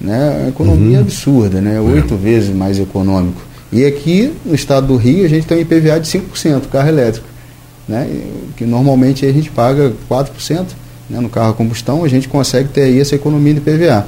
[0.00, 3.40] né, a economia é absurda, né, oito vezes mais econômico.
[3.72, 7.26] E aqui no estado do Rio a gente tem um IPVA de 5% carro elétrico,
[7.86, 8.08] né,
[8.56, 10.66] que normalmente a gente paga 4%,
[11.08, 14.06] né, no carro a combustão a gente consegue ter aí essa economia de IPVA.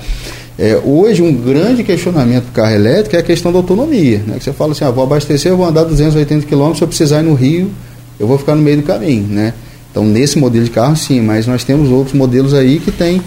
[0.59, 4.45] É, hoje um grande questionamento do carro elétrico é a questão da autonomia, né, que
[4.45, 7.25] você fala assim, ah, vou abastecer, eu vou andar 280 km, se eu precisar ir
[7.25, 7.71] no Rio,
[8.19, 9.53] eu vou ficar no meio do caminho, né?
[9.93, 13.21] Então, nesse modelo de carro, sim, mas nós temos outros modelos aí que tem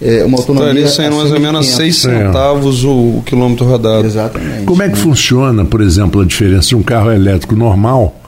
[0.00, 0.68] é, uma autonomia.
[0.84, 1.76] Estaria saindo mais ou de menos 500.
[1.76, 4.06] 6 centavos o, o quilômetro rodado.
[4.06, 4.64] Exatamente.
[4.64, 8.20] Como é que funciona, por exemplo, a diferença de um carro elétrico normal?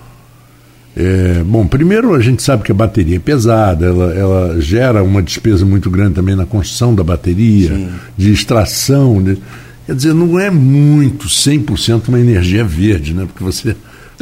[0.96, 5.20] É, bom, primeiro a gente sabe que a bateria é pesada, ela, ela gera uma
[5.20, 9.20] despesa muito grande também na construção da bateria, de extração.
[9.20, 9.36] né?
[9.86, 13.26] Quer dizer, não é muito 100% uma energia verde, né?
[13.26, 13.74] Porque você É,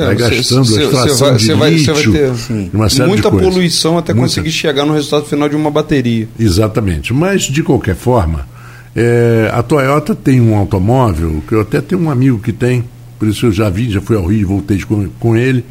[0.06, 3.08] vai gastando você- a extração você vai- de vai- você vai lítio, ter uma série
[3.08, 4.28] Muita poluição até Muita.
[4.28, 6.28] conseguir chegar no resultado final de uma bateria.
[6.38, 7.12] Exatamente.
[7.14, 8.46] Mas, de qualquer forma,
[8.94, 12.84] é, a Toyota tem um automóvel, que eu até tenho um amigo que tem,
[13.18, 15.64] por isso eu já vi, já fui ao Rio, voltei com, com ele.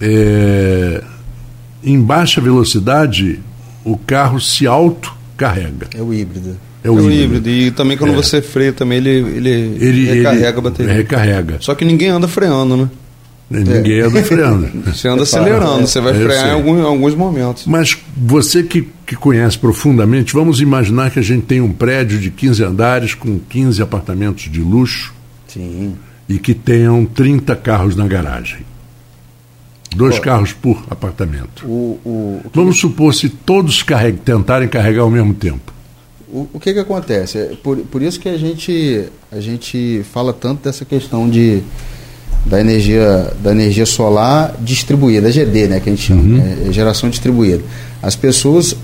[0.00, 1.02] É,
[1.82, 3.40] em baixa velocidade,
[3.84, 5.88] o carro se autocarrega.
[5.94, 6.56] É o híbrido.
[6.84, 7.22] É É o, o híbrido.
[7.36, 7.48] híbrido.
[7.50, 8.16] E também quando É.
[8.16, 10.92] você freia também, ele, ele, Ele recarrega ele a bateria.
[10.92, 11.56] Recarrega.
[11.60, 12.88] Só que ninguém anda freando, né?
[13.48, 14.68] Ninguém anda freando.
[14.92, 15.86] Você anda acelerando, é.
[15.86, 17.64] você vai É, frear em em alguns momentos.
[17.66, 22.30] Mas você que, que conhece profundamente, vamos imaginar que a gente tem um prédio de
[22.30, 25.14] 15 andares com 15 apartamentos de luxo
[25.46, 25.94] Sim.
[26.28, 28.58] e que tenham 30 carros na garagem.
[29.94, 30.20] Dois Ó.
[30.20, 31.64] carros por apartamento.
[31.66, 35.72] O, o, o que- Vamos supor se todos carreg- tentarem carregar ao mesmo tempo.
[36.28, 37.38] O, o que que acontece?
[37.38, 41.62] É por, por isso que a gente, a gente fala tanto dessa questão de,
[42.48, 46.72] da, energia, da energia solar distribuída, a GD, né, que a gente chama, é, é
[46.72, 47.62] geração distribuída.
[48.02, 48.76] As pessoas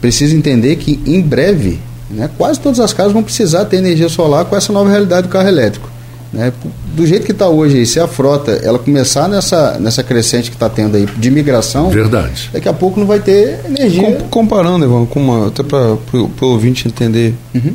[0.00, 1.78] precisam entender que em breve,
[2.10, 5.30] né, quase todas as casas vão precisar ter energia solar com essa nova realidade do
[5.30, 5.88] carro elétrico.
[6.32, 6.52] Né?
[6.94, 10.56] Do jeito que está hoje, aí, se a frota ela começar nessa, nessa crescente que
[10.56, 12.50] está tendo aí de migração, Verdade.
[12.52, 14.02] daqui a pouco não vai ter energia.
[14.02, 17.72] Com- comparando, Ivan, com uma, até para o ouvinte entender, Uhum.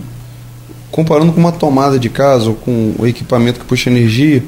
[0.92, 4.44] comparando com uma tomada de casa ou com o equipamento que puxa energia,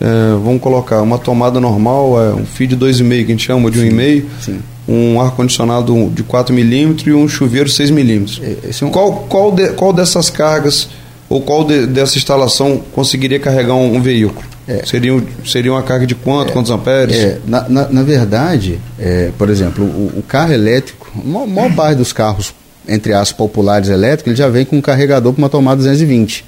[0.00, 0.04] é,
[0.42, 4.24] vamos colocar uma tomada normal, é, um de 2,5 que a gente chama de 1,5,
[4.40, 4.58] sim.
[4.88, 8.40] um ar-condicionado de 4 milímetros e um chuveiro 6 milímetros.
[8.42, 10.88] É, é um- Qual, qual, de- qual dessas cargas
[11.28, 14.40] ou qual de- dessa instalação conseguiria carregar um, um veículo?
[14.66, 14.84] É.
[14.86, 16.52] Seria, um- seria uma carga de quanto?
[16.52, 17.16] quantos amperes?
[17.16, 21.72] É, na, na, na verdade, é, por exemplo, o, o carro elétrico, a maior, maior
[21.76, 22.54] parte dos carros,
[22.88, 26.44] entre aspas, populares elétricos, ele já vem com um carregador para uma tomada 220.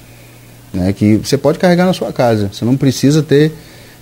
[0.72, 2.48] Né, que você pode carregar na sua casa.
[2.52, 3.52] Você não precisa ter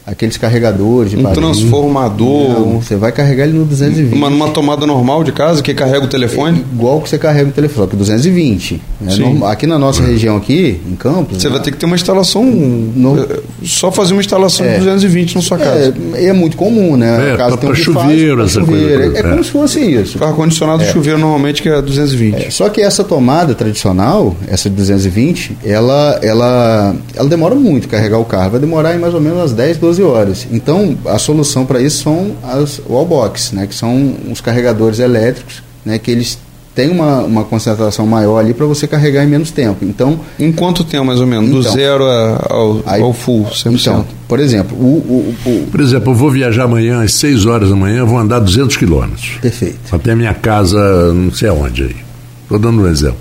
[0.06, 1.40] aqueles carregadores de Um barulho.
[1.42, 4.14] transformador, Não, você vai carregar ele no 220.
[4.14, 6.64] Uma, numa tomada normal de casa que carrega o telefone?
[6.72, 8.82] Igual que você carrega o telefone, que é 220.
[9.00, 9.14] né?
[9.16, 11.40] Normal- Aqui na nossa região aqui, em Campos...
[11.40, 12.44] Você né, vai ter que ter uma instalação.
[12.44, 14.72] No- eh, Só fazer uma instalação É.
[14.74, 15.94] de 220 na sua casa.
[16.14, 17.30] É, é muito comum, né?
[17.30, 19.00] É, A casa pra- tem um pra que faz, chuveiro, essa chuveiro.
[19.02, 19.42] coisa É, é como é.
[19.42, 20.22] se fosse isso.
[20.24, 20.86] Ar-condicionado É.
[20.92, 22.46] chuveiro normalmente que é 220.
[22.46, 28.18] É, só que essa tomada tradicional, essa de 220, ela, ela, ela demora muito carregar
[28.18, 28.50] o carro.
[28.52, 30.46] Vai demorar em mais ou menos umas 10, 12 horas.
[30.52, 33.66] Então, a solução para isso são as wallbox, né?
[33.66, 35.98] Que são os carregadores elétricos, né?
[35.98, 36.38] Que eles
[36.74, 39.84] têm uma, uma concentração maior ali para você carregar em menos tempo.
[39.84, 41.50] Então, Em quanto tempo, mais ou menos?
[41.50, 41.72] Do Então.
[41.72, 43.80] zero a- ao, Aí- ao full, 100%.
[43.80, 47.68] então por exemplo, o, o, o- Por exemplo, eu vou viajar amanhã às 6 horas
[47.70, 49.38] da manhã, vou andar 200 quilômetros.
[49.42, 49.78] Perfeito.
[49.90, 51.96] Até a minha casa, não sei aonde aí.
[52.44, 53.18] Estou dando um exemplo.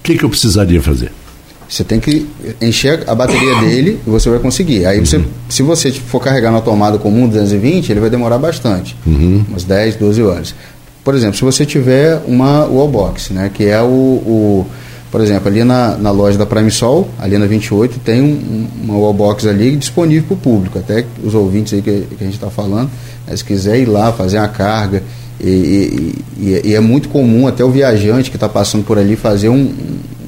[0.00, 1.12] O que, que eu precisaria fazer?
[1.68, 2.26] Você tem que
[2.62, 4.86] encher a bateria dele e você vai conseguir.
[4.86, 8.96] Aí você, se você for carregar na tomada comum 220, ele vai demorar bastante.
[9.48, 10.54] Umas 10, 12 horas.
[11.04, 14.66] Por exemplo, se você tiver uma wallbox, né, que é o, o-
[15.10, 18.68] por exemplo, ali na, na loja da Prime Sol, ali na 28, tem um- um-
[18.84, 20.78] uma wallbox ali disponível para o público.
[20.78, 22.90] Até os ouvintes aí que, que a gente está falando,
[23.26, 25.02] né, se quiser ir lá fazer a carga.
[25.40, 26.14] E, e-
[26.46, 29.72] e- e é muito comum até o viajante que está passando por ali fazer um-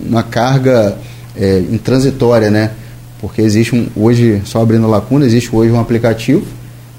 [0.08, 0.96] uma carga
[1.40, 2.70] é, intransitória, né?
[3.20, 6.44] Porque existe um, hoje, só abrindo a lacuna, existe hoje um aplicativo,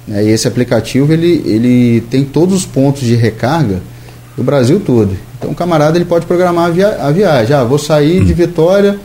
[0.08, 0.24] né?
[0.24, 3.80] e esse aplicativo ele, ele tem todos os pontos de recarga
[4.36, 5.16] do Brasil todo.
[5.38, 7.56] Então o camarada ele pode programar a, via, a viagem.
[7.56, 9.00] Ah, vou sair de Vitória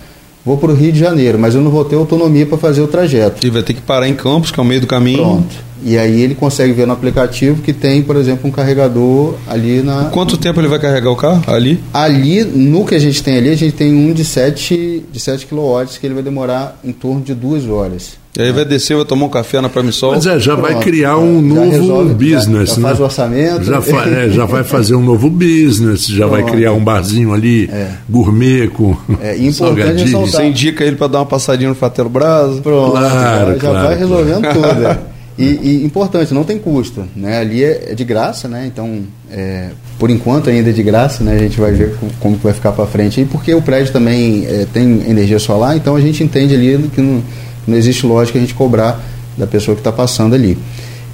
[0.47, 2.87] vou para o Rio de Janeiro, mas eu não vou ter autonomia para fazer o
[2.87, 3.45] trajeto.
[3.45, 5.19] E vai ter que parar em Campos, que é o meio do caminho.
[5.19, 5.67] Pronto.
[5.83, 10.05] E aí ele consegue ver no aplicativo que tem, por exemplo, um carregador ali na.
[10.07, 11.81] Quanto tempo ele vai carregar o carro ali?
[11.93, 15.47] Ali, no que a gente tem ali, a gente tem um de 7, de 7
[15.47, 18.13] kW que ele vai demorar em torno de duas horas.
[18.39, 20.13] E aí vai descer, vai tomar um café na Pramisol.
[20.13, 22.89] Mas é, já vai Pronto, criar um já novo resolve, business, já- já né?
[22.89, 23.65] faz o orçamento.
[23.65, 26.55] Já, fa- é, já vai fazer um novo business, já vai Pronto.
[26.55, 27.71] criar um barzinho ali,
[28.09, 32.09] gourmet com É, e importante ressaltar- Você indica ele para dar uma passadinha no Fatelo
[32.09, 32.61] Brasa.
[32.61, 33.99] Pronto, Claro, já, já claro, vai claro.
[33.99, 34.87] resolvendo tudo.
[34.87, 34.99] é.
[35.39, 37.05] E, e importante, não tem custo.
[37.15, 37.37] Né?
[37.41, 38.65] Ali é, é de graça, né?
[38.73, 39.69] Então, é,
[39.99, 41.35] por enquanto ainda é de graça, né?
[41.35, 43.93] A gente vai ver co- como que vai ficar para frente aí, porque o prédio
[43.93, 47.23] também é, tem energia solar, então a gente entende ali que não,
[47.67, 49.03] não existe lógica a gente cobrar
[49.37, 50.57] da pessoa que está passando ali.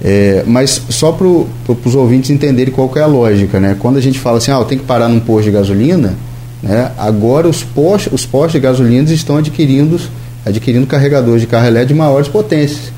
[0.01, 3.75] É, mas só para os ouvintes entenderem qual é a lógica, né?
[3.79, 6.13] Quando a gente fala assim, ah, tenho que parar num posto de gasolina,
[6.61, 6.91] né?
[6.97, 9.99] Agora os postos, os postos de gasolina estão adquirindo,
[10.45, 12.91] adquirindo carregadores de carro elétrico de maiores potências.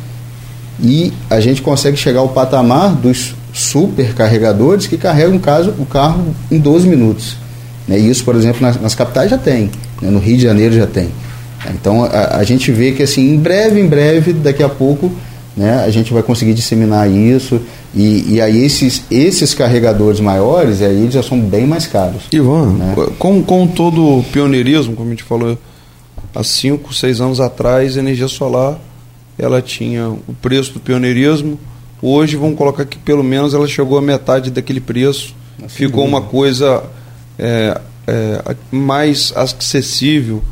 [0.81, 6.59] E a gente consegue chegar ao patamar dos supercarregadores que carregam caso, o carro em
[6.59, 7.37] 12 minutos.
[7.87, 7.97] Né?
[7.97, 9.69] Isso, por exemplo, nas, nas capitais já tem,
[10.01, 10.09] né?
[10.09, 11.09] no Rio de Janeiro já tem.
[11.73, 15.11] Então a, a gente vê que assim, em breve, em breve, daqui a pouco,
[15.55, 17.61] né, a gente vai conseguir disseminar isso.
[17.93, 22.23] E, e aí esses, esses carregadores maiores, aí eles já são bem mais caros.
[22.31, 22.95] Ivan, Né?
[23.17, 25.57] com, com todo o pioneirismo, como a gente falou
[26.33, 28.77] há 5, 6 anos atrás, a energia solar
[29.37, 31.59] ela tinha o preço do pioneirismo.
[32.01, 35.35] Hoje, vamos colocar que pelo menos ela chegou a metade daquele preço.
[35.67, 36.83] Ficou uma coisa
[37.37, 40.43] é, é, mais acessível,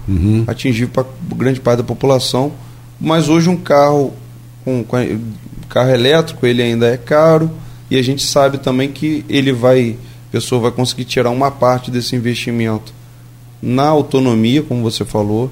[0.47, 2.51] atingível para grande parte da população.
[2.99, 4.13] Mas hoje um carro
[4.63, 4.97] com, com
[5.69, 7.51] carro elétrico ele ainda é caro.
[7.89, 9.97] E a gente sabe também que ele vai
[10.29, 12.91] a pessoa vai conseguir tirar uma parte desse investimento
[13.61, 15.51] na autonomia, como você falou,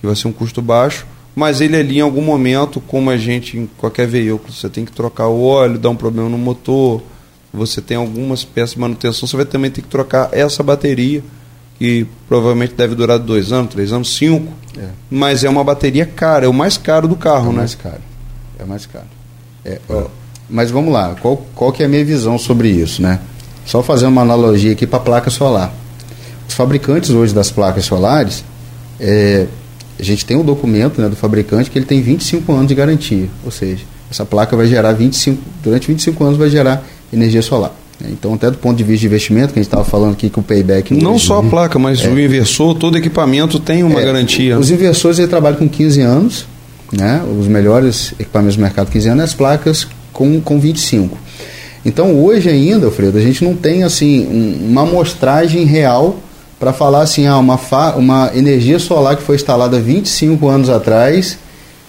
[0.00, 3.56] que vai ser um custo baixo, mas ele ali em algum momento, como a gente
[3.56, 7.02] em qualquer veículo, você tem que trocar o óleo, dá um problema no motor,
[7.52, 11.24] você tem algumas peças de manutenção, você vai também ter que trocar essa bateria,
[11.78, 14.88] que provavelmente deve durar dois anos, três anos, cinco, É.
[15.10, 17.58] mas é uma bateria cara, é o mais caro do É carro, né?
[17.58, 18.00] mais caro.
[18.58, 19.06] É mais caro.
[19.64, 20.06] É, ó,
[20.50, 23.20] mas vamos lá, qual, qual que é a minha visão sobre isso, né?
[23.66, 25.72] Só fazer uma analogia aqui para a placa solar.
[26.48, 28.42] Os fabricantes hoje das placas solares,
[28.98, 29.46] é,
[29.98, 33.28] a gente tem um documento né, do fabricante que ele tem 25 anos de garantia,
[33.44, 37.72] ou seja, essa placa vai gerar 25, durante 25 anos vai gerar energia solar.
[38.00, 38.08] Né?
[38.12, 40.38] Então, até do ponto de vista de investimento, que a gente estava falando aqui que
[40.38, 40.94] o payback...
[40.94, 41.50] Não hoje, só a né?
[41.50, 44.58] placa, mas o inversor, todo equipamento tem uma É, garantia.
[44.58, 46.46] Os inversores trabalham com 15 anos,
[46.92, 47.22] né?
[47.38, 51.16] Os melhores equipamentos do mercado 15 anos, e as placas com, com 25.
[51.84, 56.16] Então hoje ainda, Alfredo, a gente não tem assim um- uma amostragem real
[56.58, 61.38] para falar assim, ah, uma, fa- uma energia solar que foi instalada 25 anos atrás,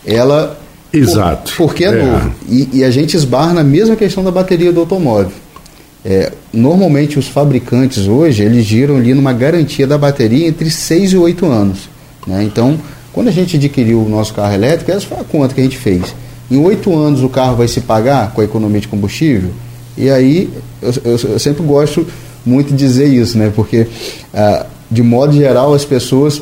[0.05, 0.59] ela
[0.93, 1.51] Exato.
[1.55, 2.03] por- porque é, É.
[2.03, 2.31] novo.
[2.47, 5.31] E, e a gente esbarra na mesma questão da bateria do automóvel.
[6.05, 11.17] É, normalmente os fabricantes hoje eles giram ali numa garantia da bateria entre 6 e
[11.17, 11.89] 8 anos.
[12.25, 12.41] né?
[12.43, 12.77] Então,
[13.11, 15.77] quando a gente adquiriu o nosso carro elétrico, essa foi a conta que a gente
[15.77, 16.01] fez.
[16.49, 19.49] Em 8 anos o carro vai se pagar com a economia de combustível?
[19.97, 20.49] E aí,
[20.81, 22.07] eu, eu- eu sempre gosto
[22.45, 23.51] muito de dizer isso, né?
[23.53, 23.85] porque
[24.33, 26.41] ah, de modo geral as pessoas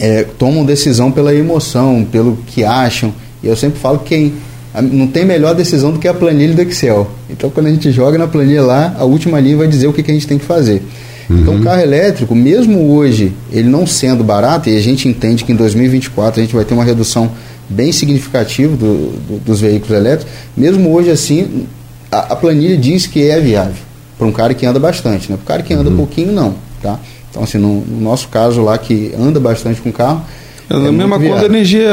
[0.00, 3.14] é, tomam decisão pela emoção, pelo que acham.
[3.42, 4.34] E eu sempre falo que quem
[4.82, 7.10] não tem melhor decisão do que a planilha do Excel.
[7.30, 10.02] Então, quando a gente joga na planilha lá, a última linha vai dizer o que,
[10.02, 10.82] que a gente tem que fazer.
[11.30, 15.52] Então, o carro elétrico, mesmo hoje, ele não sendo barato, e a gente entende que
[15.52, 17.30] em 2024 a gente vai ter uma redução
[17.68, 21.64] bem significativa do- do- dos veículos elétricos, mesmo hoje assim,
[22.12, 23.72] a, a planilha diz que é viável
[24.18, 25.36] para um cara que anda bastante, né?
[25.38, 26.98] Para o cara que anda pouquinho, não, tá?
[27.30, 30.20] Então, assim, no, no nosso caso lá, que anda bastante com carro,
[30.68, 31.90] É a muito mesma coisa da energia,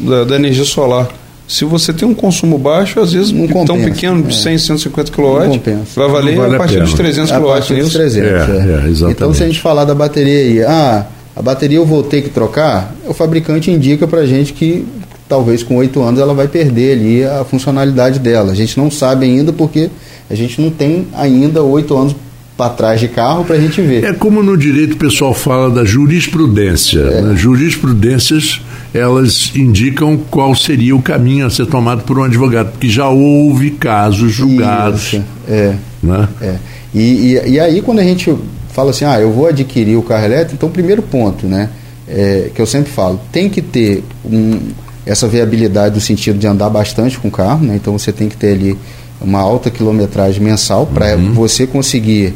[0.00, 1.08] da, da energia solar.
[1.50, 4.38] Se você tem um consumo baixo, às vezes Não tão compensa, pequeno, de é.
[4.38, 5.82] 100, 150 Não kW, compensa.
[5.96, 6.84] vai valer Não vale a a partir pena.
[6.84, 7.46] dos 300 a kW.
[7.48, 7.98] partir dos isso?
[7.98, 8.30] 300.
[8.30, 9.10] É, é, exatamente.
[9.10, 12.28] Então, se a gente falar da bateria aí, ah, a bateria eu vou ter que
[12.28, 14.86] trocar, o fabricante indica pra gente que
[15.28, 18.52] talvez com 8 anos ela vai perder ali a funcionalidade dela.
[18.52, 19.90] A gente não sabe ainda porque
[20.30, 22.14] a gente não tem ainda 8 anos
[22.60, 24.04] para trás de carro para a gente ver.
[24.04, 27.00] É como no direito o pessoal fala da jurisprudência.
[27.00, 27.22] É.
[27.22, 27.34] Né?
[27.34, 28.60] Jurisprudências,
[28.92, 33.70] elas indicam qual seria o caminho a ser tomado por um advogado, porque já houve
[33.70, 35.14] casos julgados.
[35.14, 35.74] Isso, é.
[36.02, 36.28] Né?
[36.42, 36.56] É.
[36.92, 38.36] E, e, e aí quando a gente
[38.74, 41.70] fala assim, ah, eu vou adquirir o carro elétrico, então o primeiro ponto, né,
[42.06, 44.58] é, que eu sempre falo, tem que ter um,
[45.06, 48.36] essa viabilidade no sentido de andar bastante com o carro, né, então você tem que
[48.36, 48.76] ter ali
[49.20, 52.34] uma alta quilometragem mensal para você conseguir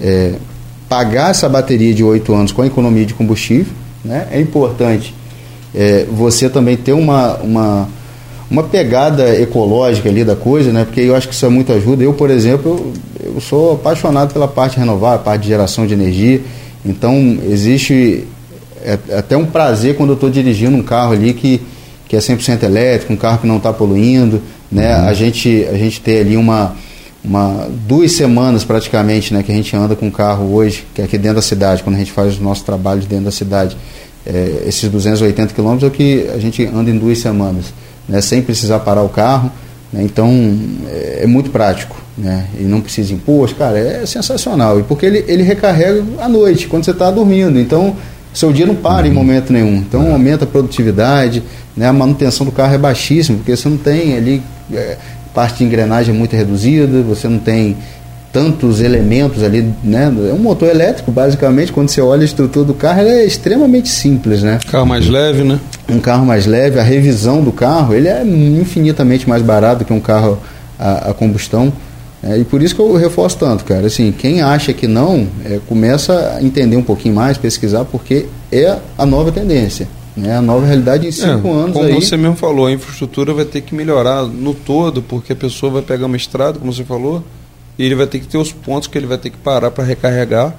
[0.00, 0.34] é,
[0.88, 3.72] pagar essa bateria de 8 anos com a economia de combustível,
[4.04, 4.28] né?
[4.30, 5.14] É importante
[5.74, 7.88] é, você também ter uma, uma,
[8.50, 10.84] uma pegada ecológica ali da coisa, né?
[10.84, 12.02] Porque eu acho que isso é muito ajuda.
[12.02, 16.40] Eu, por exemplo, eu, eu sou apaixonado pela parte renovável, parte de geração de energia.
[16.84, 18.24] Então, existe
[18.82, 21.60] é, é até um prazer quando eu estou dirigindo um carro ali que,
[22.08, 24.40] que é 100% elétrico, um carro que não está poluindo,
[24.72, 24.96] né?
[24.96, 25.08] Uhum.
[25.08, 26.74] A, gente, a gente ter ali uma
[27.26, 31.04] uma, duas semanas praticamente né, que a gente anda com o carro hoje, que é
[31.04, 33.76] aqui dentro da cidade, quando a gente faz os nossos trabalhos dentro da cidade.
[34.24, 37.66] É, esses 280 quilômetros é o que a gente anda em duas semanas,
[38.08, 39.50] né, sem precisar parar o carro.
[39.92, 40.30] Né, então
[40.88, 41.96] é, é, muito prático.
[42.16, 44.80] Né, e não precisa imposto, cara, é sensacional.
[44.80, 47.58] E porque ele, ele recarrega à noite, quando você está dormindo.
[47.58, 47.94] Então
[48.32, 49.12] seu dia não para uhum.
[49.12, 49.76] em momento nenhum.
[49.76, 51.42] Então aumenta a produtividade,
[51.76, 54.42] né, a manutenção do carro é baixíssima, porque você não tem ali.
[54.72, 54.96] É,
[55.36, 57.76] parte de engrenagem é muito reduzida, você não tem
[58.32, 60.10] tantos elementos ali, né?
[60.30, 64.42] É um motor elétrico, basicamente, quando você olha a estrutura do carro, é extremamente simples,
[64.42, 64.58] né?
[64.70, 65.60] Carro mais leve, né?
[65.90, 70.00] Um carro mais leve, a revisão do carro, ele é infinitamente mais barato que um
[70.00, 70.38] carro
[70.78, 71.70] a, a combustão.
[72.22, 73.86] É, e por isso que eu reforço tanto, cara.
[73.86, 78.74] Assim, quem acha que não, é, começa a entender um pouquinho mais, pesquisar, porque é
[78.96, 79.86] a nova tendência.
[80.16, 80.36] Né?
[80.36, 81.72] A nova realidade em cinco é, anos.
[81.72, 81.94] Como aí...
[81.94, 85.82] você mesmo falou, a infraestrutura vai ter que melhorar no todo, porque a pessoa vai
[85.82, 87.22] pegar uma estrada, como você falou,
[87.78, 89.84] e ele vai ter que ter os pontos que ele vai ter que parar para
[89.84, 90.54] recarregar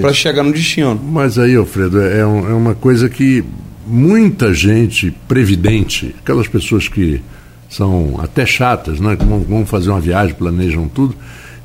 [0.00, 1.00] para chegar no destino.
[1.02, 3.44] Mas aí, Alfredo, é, um, é uma coisa que
[3.86, 7.22] muita gente previdente, aquelas pessoas que
[7.68, 9.16] são até chatas, né,
[9.48, 11.14] vão fazer uma viagem, planejam tudo,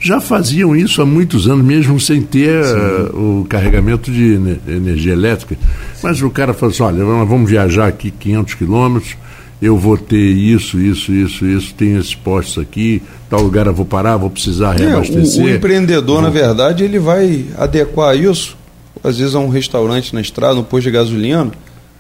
[0.04, 4.38] já faziam isso há muitos anos, mesmo sem ter uh, o carregamento de
[4.68, 5.56] energia elétrica.
[6.04, 9.16] Mas o cara falou assim: olha, vamos viajar aqui 500 quilômetros,
[9.62, 13.86] eu vou ter isso, isso, isso, isso, tem esses postos aqui, tal lugar eu vou
[13.86, 15.40] parar, vou precisar reabastecer.
[15.40, 16.22] É, o, o, empreendedor, vou...
[16.22, 18.58] na verdade, ele vai adequar isso,
[19.02, 21.50] às vezes a um restaurante na estrada, um posto de gasolina,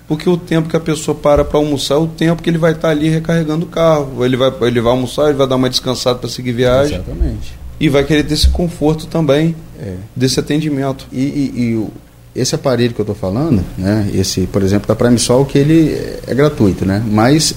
[0.09, 2.73] porque o tempo que a pessoa para para almoçar é o tempo que ele vai
[2.73, 4.25] estar ali recarregando o carro.
[4.25, 6.95] Ele vai, ele vai almoçar, ele vai dar uma descansada para seguir viagem.
[6.95, 9.95] Exatamente e vai querer ter esse conforto também é.
[10.15, 11.07] desse atendimento.
[11.11, 11.87] E, e, e,
[12.35, 15.95] esse aparelho que eu estou falando, né, esse, por exemplo, da Prime Sol, que ele
[16.25, 17.53] é gratuito, né, mas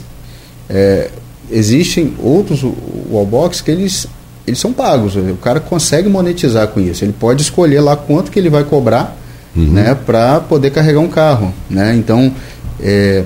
[0.69, 1.11] é,
[1.51, 2.63] existem outros
[3.11, 4.07] wallbox que eles,
[4.47, 5.17] eles são pagos.
[5.17, 7.05] O cara consegue monetizar com isso.
[7.05, 9.17] Ele pode escolher lá quanto que ele vai cobrar
[9.57, 9.73] uhum.
[9.73, 11.55] né, para poder carregar um carro.
[11.71, 11.95] Né?
[11.97, 12.33] Então,
[12.81, 13.25] é,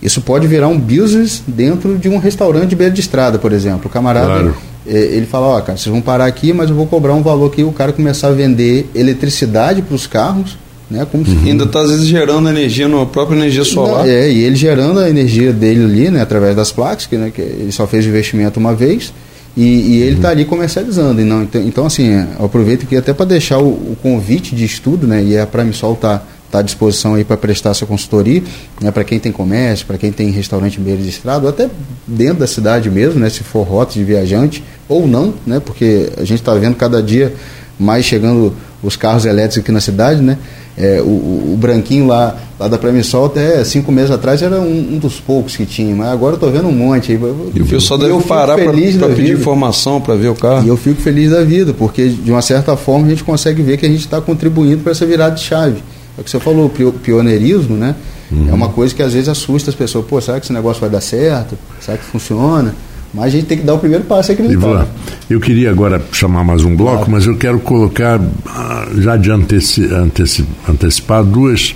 [0.00, 3.86] isso pode virar um business dentro de um restaurante de beira de estrada, por exemplo.
[3.86, 4.56] O camarada claro.
[4.88, 7.50] É, ele fala, ó, cara, vocês vão parar aqui, mas eu vou cobrar um valor
[7.50, 10.56] que o cara começar a vender eletricidade para os carros,
[10.90, 11.06] né?
[11.10, 11.42] Como uhum.
[11.42, 11.48] se...
[11.48, 14.08] Ainda está às vezes gerando energia na própria energia solar.
[14.08, 17.40] É, e ele gerando a energia dele ali, né, através das placas, que, né, que
[17.40, 19.12] ele só fez investimento uma vez,
[19.56, 20.32] e, e ele está uhum.
[20.32, 21.20] ali comercializando.
[21.20, 24.64] E não, então, então, assim, eu aproveito aqui até para deixar o, o, convite de
[24.64, 25.24] estudo, né?
[25.24, 26.22] E a Prime Sol está
[26.56, 28.42] está à disposição aí para prestar essa consultoria,
[28.80, 31.68] né, para quem tem comércio, para quem tem restaurante meio de estrada, ou até
[32.06, 36.24] dentro da cidade mesmo, né, se for rota de viajante, ou não, né, porque a
[36.24, 37.34] gente está vendo cada dia
[37.78, 40.38] mais chegando os carros elétricos aqui na cidade, né,
[40.78, 41.06] é, o,
[41.54, 45.56] o, branquinho lá, lá da Premissol até cinco meses atrás era um, um, dos poucos
[45.56, 47.18] que tinha, mas agora eu tô vendo um monte aí.
[47.54, 50.66] E o pessoal deve parar para pedir informação para ver o carro.
[50.66, 53.78] E eu fico feliz da vida, porque de uma certa forma a gente consegue ver
[53.78, 55.82] que a gente está contribuindo para essa virada de chave.
[56.16, 57.94] É o que você falou, o pioneirismo, né?
[58.30, 58.48] Uhum.
[58.48, 60.04] É uma coisa que às vezes assusta as pessoas.
[60.06, 61.56] Pô, será que esse negócio vai dar certo?
[61.80, 62.74] Será que funciona?
[63.12, 64.86] Mas a gente tem que dar o primeiro passo aqui no
[65.30, 67.10] Eu queria agora chamar mais um bloco, claro.
[67.10, 71.74] mas eu quero colocar, ah, já de anteci, anteci, antecipar, duas,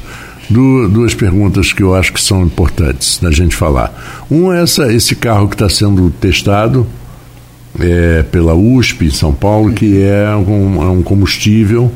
[0.50, 4.24] duas, duas perguntas que eu acho que são importantes da gente falar.
[4.30, 6.86] Um é essa, esse carro que está sendo testado
[7.78, 11.90] é, pela USP em São Paulo, que é um, é um combustível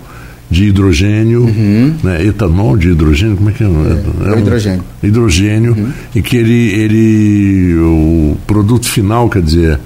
[0.50, 1.94] de hidrogênio, uhum.
[2.02, 3.66] né, etanol de hidrogênio, como é que é?
[3.66, 4.84] é, é, é hidrogênio.
[5.02, 5.92] Hidrogênio, uhum.
[6.14, 9.80] e que ele, ele, o produto final, quer dizer,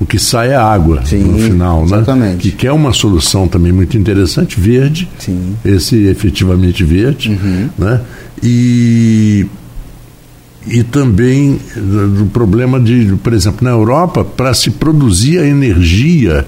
[0.00, 1.96] o que sai é água Sim, no final, né?
[1.96, 2.48] exatamente.
[2.48, 2.54] né?
[2.56, 5.56] Que é uma solução também muito interessante, verde, Sim.
[5.64, 7.68] esse efetivamente verde, uhum.
[7.78, 8.00] né?
[8.42, 9.46] E
[10.66, 16.46] e também do problema de, por exemplo, na Europa, para se produzir a energia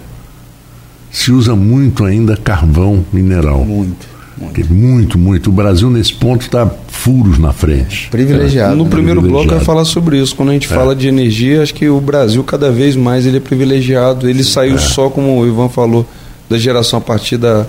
[1.10, 3.64] se usa muito ainda carvão mineral.
[3.64, 4.16] Muito.
[4.38, 4.74] Muito.
[4.74, 5.48] muito, muito.
[5.48, 8.08] O Brasil, nesse ponto, está furos na frente.
[8.10, 8.74] Privilegiado.
[8.74, 8.76] É.
[8.76, 8.90] No né?
[8.90, 10.36] primeiro bloco, eu ia falar sobre isso.
[10.36, 10.74] Quando a gente é.
[10.74, 14.28] fala de energia, acho que o Brasil, cada vez mais, ele é privilegiado.
[14.28, 14.78] Ele saiu é.
[14.78, 16.06] só, como o Ivan falou,
[16.50, 17.66] da geração a partir da,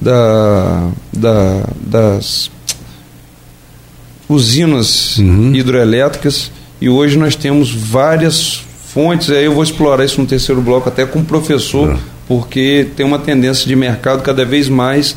[0.00, 2.50] da, da das
[4.28, 5.52] usinas uhum.
[5.52, 6.50] hidroelétricas.
[6.80, 9.30] E hoje nós temos várias fontes.
[9.30, 13.04] Aí eu vou explorar isso no terceiro bloco, até com o professor é porque tem
[13.04, 15.16] uma tendência de mercado cada vez mais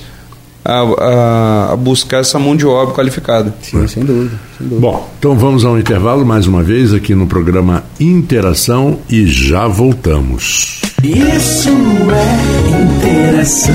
[0.67, 3.55] a, a, a buscar essa mão de obra qualificada.
[3.61, 4.81] Sim, sem dúvida, sem dúvida.
[4.81, 10.81] Bom, então vamos ao intervalo mais uma vez aqui no programa Interação e já voltamos.
[11.01, 13.73] Isso é interação.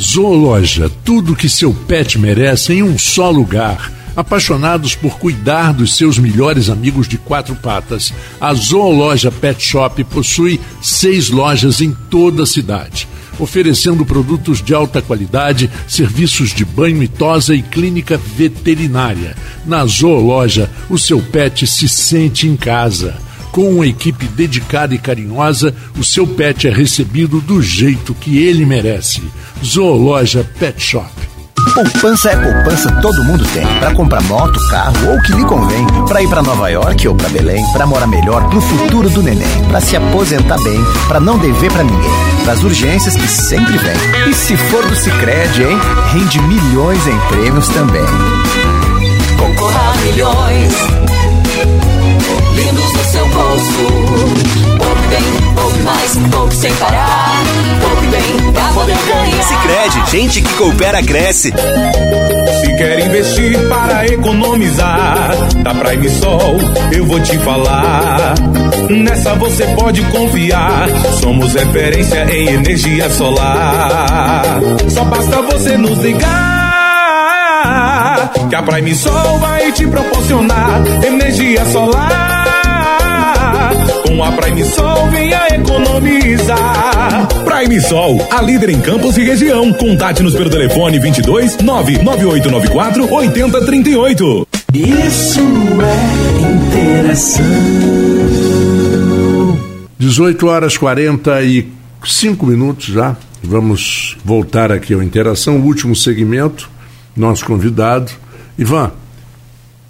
[0.00, 3.90] Zoologia, tudo que seu pet merece em um só lugar.
[4.14, 10.60] Apaixonados por cuidar dos seus melhores amigos de quatro patas, a Zoologia Pet Shop possui
[10.82, 13.08] seis lojas em toda a cidade,
[13.38, 19.34] oferecendo produtos de alta qualidade, serviços de banho e tosa e clínica veterinária.
[19.64, 23.16] Na Zoologia, o seu pet se sente em casa.
[23.50, 28.64] Com uma equipe dedicada e carinhosa, o seu pet é recebido do jeito que ele
[28.64, 29.22] merece.
[29.62, 31.31] Zoologia Pet Shop.
[31.74, 33.66] Poupança é poupança, todo mundo tem.
[33.78, 35.86] Para comprar moto, carro ou o que lhe convém.
[36.06, 37.64] Para ir para Nova York ou para Belém.
[37.72, 39.64] Para morar melhor pro futuro do neném.
[39.68, 40.84] Para se aposentar bem.
[41.08, 42.10] Para não dever para ninguém.
[42.44, 43.96] Para as urgências que sempre vem.
[44.28, 45.78] E se for do Sicredi, hein?
[46.12, 48.06] Rende milhões em prêmios também.
[49.38, 51.21] Concorra milhões.
[52.54, 53.86] Lindos no seu bolso.
[54.78, 57.42] Poupe bem, poupe mais, poupe sem parar.
[57.80, 59.42] Poupe bem pra poder ganhar.
[59.42, 61.52] Sicredi, gente que coopera cresce.
[62.60, 66.56] Se quer investir para economizar, da Prime Sol
[66.92, 68.34] eu vou te falar.
[68.90, 70.88] Nessa você pode confiar.
[71.20, 74.60] Somos referência em energia solar.
[74.88, 76.51] Só basta você nos ligar.
[78.48, 82.52] Que a Prime Sol vai te proporcionar energia solar.
[84.06, 87.28] Com a Prime Sol venha economizar.
[87.44, 89.72] Prime Sol, a líder em campos e região.
[89.72, 94.48] Contate-nos pelo telefone 22 99894 8038.
[94.74, 95.40] Isso
[95.82, 96.06] é
[96.40, 97.44] interação.
[99.98, 103.16] 18 horas 45 minutos já.
[103.42, 106.70] Vamos voltar aqui ao Interação, o último segmento,
[107.16, 108.12] nosso convidado,
[108.58, 108.90] Ivan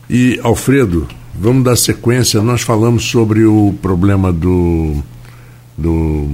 [0.08, 1.06] e Alfredo.
[1.34, 2.42] Vamos dar sequência.
[2.42, 5.02] Nós falamos sobre o problema do,
[5.76, 6.28] do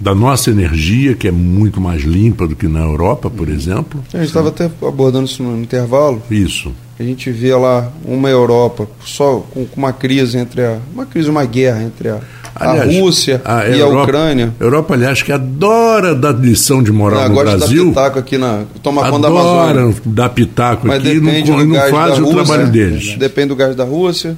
[0.00, 4.04] da nossa energia, que é muito mais limpa do que na Europa, por exemplo.
[4.12, 6.22] A gente estava até abordando isso no intervalo.
[6.30, 6.72] Isso.
[6.98, 10.78] A gente vê lá uma Europa só com, com uma crise entre a.
[10.92, 12.20] uma crise, uma guerra entre a,
[12.54, 14.54] Aliás, a Rússia a e Europa- a Ucrânia.
[14.60, 17.88] Europa, aliás, que adora dar lição de moral no Agora está Brasil.
[17.88, 18.64] pitaco aqui na.
[18.82, 19.70] Toma conta da Amazônia.
[19.70, 23.16] Adoram dar pitaco Mas aqui e não, não fazem o Rússia, trabalho deles.
[23.18, 24.36] Depende do gás da Rússia.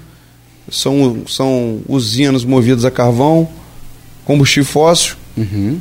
[0.71, 3.49] São, são usinas movidas a carvão,
[4.25, 5.15] combustível fóssil.
[5.37, 5.79] Uhum.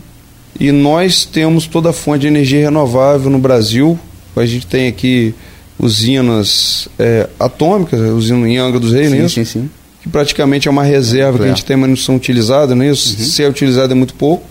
[0.59, 3.97] E nós temos toda a fonte de energia renovável no Brasil.
[4.35, 5.33] A gente tem aqui
[5.79, 9.35] usinas é, atômicas, usina em Angra dos Reis, é Sim, isso?
[9.35, 9.69] sim, sim.
[10.05, 12.91] Que praticamente é uma reserva que a gente tem, mas não são utilizadas, não é
[12.91, 13.17] isso?
[13.17, 14.45] Se é utilizada é muito pouco.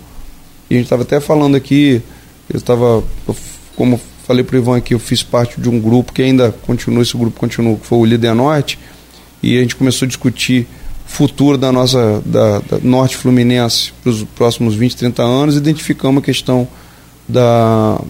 [0.68, 2.02] E a gente estava até falando aqui,
[2.52, 3.04] eu estava,
[3.76, 7.04] como falei para o Ivan aqui, eu fiz parte de um grupo que ainda continua,
[7.04, 8.80] esse grupo continua, que foi o Líder Norte,
[9.40, 10.66] e a gente começou a discutir
[11.06, 16.20] o futuro da nossa, da, da Norte Fluminense para os próximos 20, 30 anos, identificamos
[16.20, 16.66] a questão
[17.28, 18.00] da,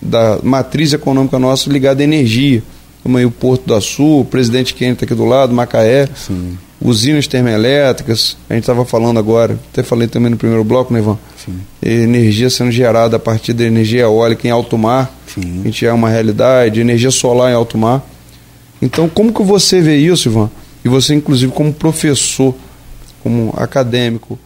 [0.00, 2.62] da matriz econômica nossa ligada à energia,
[3.02, 6.56] como aí o Porto do Açu, o Presidente Kennedy está aqui do lado, Macaé, Sim.
[6.84, 11.18] Usinas termoelétricas, a gente estava falando agora, até falei também no primeiro bloco, né, Ivan?
[11.44, 11.60] Sim.
[11.82, 15.60] Energia sendo gerada a partir da energia eólica em alto mar, Sim.
[15.60, 18.04] a gente é uma realidade, energia solar em alto mar.
[18.80, 20.50] Então, como que você vê isso, Ivan?
[20.84, 22.54] E você, inclusive, como professor,
[23.22, 24.36] como acadêmico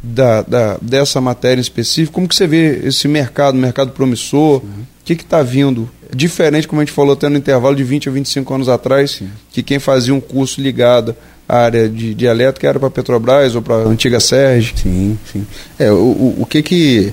[0.00, 4.58] da, da, dessa matéria em específico, como que você vê esse mercado, mercado promissor?
[4.58, 4.62] O
[5.04, 5.90] que está vindo?
[6.14, 9.20] Diferente, como a gente falou até no intervalo de 20 a 25 anos atrás,
[9.50, 11.16] que quem fazia um curso ligado
[11.56, 14.74] área de, de elétrica era para Petrobras ou para a antiga Serge.
[14.76, 15.46] Sim, sim.
[15.78, 17.12] É, o, o, que que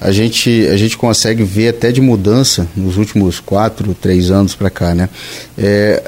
[0.00, 4.70] a gente, a gente consegue ver até de mudança nos últimos quatro, três anos para
[4.70, 5.08] cá, né?
[5.56, 6.02] É,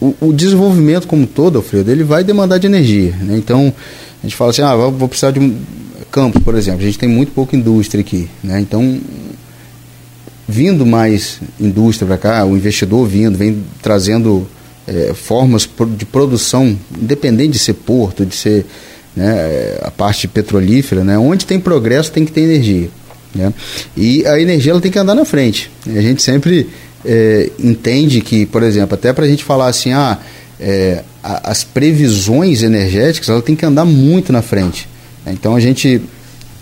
[0.00, 3.36] o, o desenvolvimento como todo, Alfredo, ele vai demandar de energia, né?
[3.36, 3.72] Então,
[4.22, 5.56] a gente fala assim, ah, vou vou precisar de um
[6.10, 6.80] campo, por exemplo.
[6.80, 8.60] A gente tem muito pouca indústria aqui, né?
[8.60, 9.00] Então,
[10.48, 14.46] vindo mais indústria para cá, o investidor vindo, vem trazendo
[14.88, 18.64] eh, formas de produção, independente de ser porto, de ser
[19.16, 22.88] né, a parte petrolífera, né, onde tem progresso tem que ter energia.
[23.34, 23.52] Né?
[23.96, 25.70] E a energia ela tem que andar na frente.
[25.86, 26.68] A gente sempre
[27.04, 30.18] eh, entende que, por exemplo, até para a gente falar assim, ah,
[30.60, 34.88] eh, a- as previsões energéticas ela tem que andar muito na frente.
[35.26, 36.00] Então a gente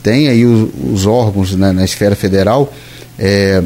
[0.02, 2.72] tem aí os, os órgãos né, na esfera federal
[3.18, 3.62] é,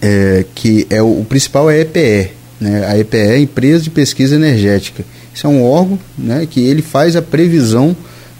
[0.00, 2.30] é, que é o, o principal é a EPE,
[2.60, 2.86] né?
[2.86, 5.04] A EPE Empresa de Pesquisa Energética.
[5.34, 7.94] Isso é um órgão né, que ele faz a previsão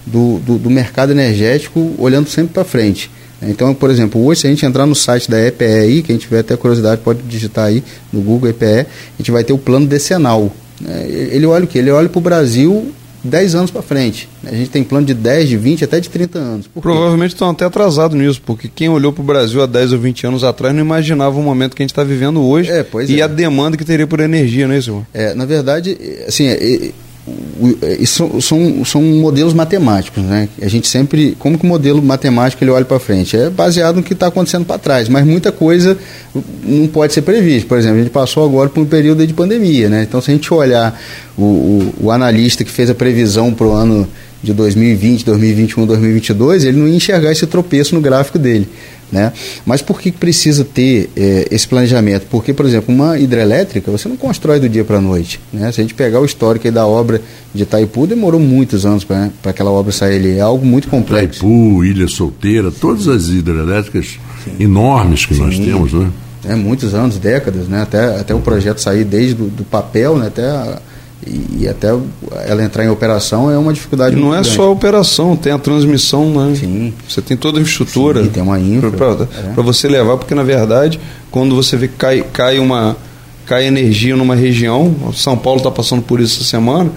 [0.07, 3.11] do, do, do mercado energético olhando sempre para frente.
[3.43, 6.41] Então, por exemplo, hoje se a gente entrar no site da EPE aí, quem tiver
[6.41, 8.87] até curiosidade pode digitar aí no Google EPE, a
[9.19, 10.51] gente vai ter o plano decenal.
[10.81, 11.07] né?
[11.07, 11.79] Ele olha o que?
[11.79, 12.93] Ele olha para o Brasil
[13.27, 14.29] 10 anos para frente.
[14.45, 16.71] A gente tem plano de 10, de 20, até de 30 anos.
[16.81, 20.27] Provavelmente estão até atrasados nisso, porque quem olhou para o Brasil há 10 ou 20
[20.27, 23.21] anos atrás não imaginava o momento que a gente está vivendo hoje É, pois e
[23.21, 23.23] é.
[23.23, 25.07] a demanda que teria por energia, não é isso, irmão?
[25.13, 25.97] É, na verdade,
[26.27, 26.47] assim,
[27.27, 30.49] é, o- isso são, são modelos matemáticos, né?
[30.63, 33.37] A gente sempre, como que o modelo matemático ele olha para frente?
[33.37, 35.97] É baseado no que está acontecendo para trás, mas muita coisa
[36.65, 37.69] não pode ser prevista.
[37.69, 40.03] Por exemplo, a gente passou agora por um período de pandemia, né?
[40.09, 41.01] Então, se a gente olhar
[41.37, 44.07] o, o, o analista que fez a previsão para o ano
[44.43, 48.69] de 2020, 2021, 2022, ele não ia enxergar esse tropeço no gráfico dele.
[49.11, 49.33] Né?
[49.65, 52.27] Mas por que precisa ter eh, esse planejamento?
[52.29, 55.39] Porque, por exemplo, uma hidrelétrica você não constrói do dia para a noite.
[55.53, 55.71] Né?
[55.71, 57.23] Se a gente pegar o histórico da obra
[57.55, 60.39] de Itaipu, demorou muitos anos para aquela obra sair ali.
[60.39, 61.39] É algo muito complexo.
[61.47, 64.19] Itaipu, Ilha Solteira, todas as hidrelétricas
[64.59, 66.11] enormes que nós temos, né?
[66.45, 67.83] É, muitos anos, décadas, né?
[67.83, 70.27] até, até o projeto sair desde do, do papel né?
[70.29, 70.81] até a-
[71.25, 71.89] e, e até
[72.47, 74.51] ela entrar em operação é uma dificuldade E não é grande.
[74.57, 76.55] só a operação, tem a transmissão, né?
[76.57, 76.93] Sim.
[77.09, 78.23] Você tem toda a infraestrutura.
[78.25, 79.63] Sim, tem uma infra, Para é.
[79.63, 80.99] você levar, porque na verdade,
[81.31, 82.97] quando você vê que cai, cai, uma,
[83.47, 86.91] cai energia numa região, São Paulo está passando por isso essa semana,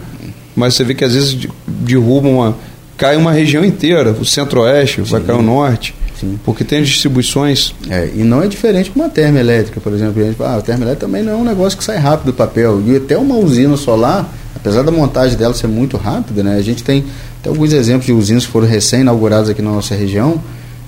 [0.55, 2.55] mas você vê que às vezes de- derruba uma.
[2.97, 6.39] cai uma região inteira, o centro-oeste, vai cair o norte, Sim.
[6.43, 7.73] porque tem as distribuições.
[7.89, 10.21] É, e não é diferente com uma termoelétrica, por exemplo.
[10.21, 12.33] A gente fala, ah, a termoelétrica também não é um negócio que sai rápido do
[12.33, 12.81] papel.
[12.85, 16.83] E até uma usina solar, apesar da montagem dela ser muito rápida, né, a gente
[16.83, 17.05] tem
[17.39, 20.41] até alguns exemplos de usinas que foram recém-inauguradas aqui na nossa região,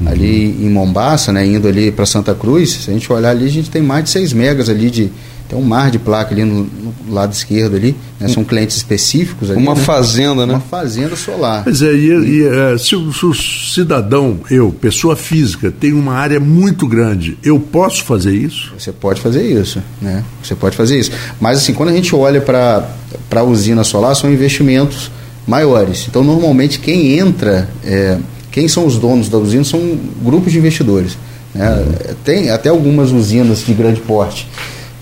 [0.06, 2.72] ali em Mombaça, né, indo ali para Santa Cruz.
[2.72, 5.12] Se a gente olhar ali, a gente tem mais de 6 megas ali de.
[5.52, 9.52] Tem um mar de placa ali no, no lado esquerdo ali, né, são clientes específicos
[9.52, 9.60] ali.
[9.60, 9.82] Uma né?
[9.82, 10.54] fazenda, né?
[10.54, 11.66] Uma fazenda solar.
[11.66, 16.14] Pois é, e, e, é, se, o, se o cidadão, eu, pessoa física, tem uma
[16.14, 18.72] área muito grande, eu posso fazer isso?
[18.80, 20.24] Você pode fazer isso, né?
[20.42, 21.12] Você pode fazer isso.
[21.42, 22.88] Mas assim, quando a gente olha para
[23.36, 25.12] a usina solar, são investimentos
[25.46, 26.06] maiores.
[26.08, 28.18] Então, normalmente, quem entra, é,
[28.50, 31.18] quem são os donos da usina são grupos de investidores.
[31.54, 31.86] Né?
[32.24, 34.48] Tem até algumas usinas de grande porte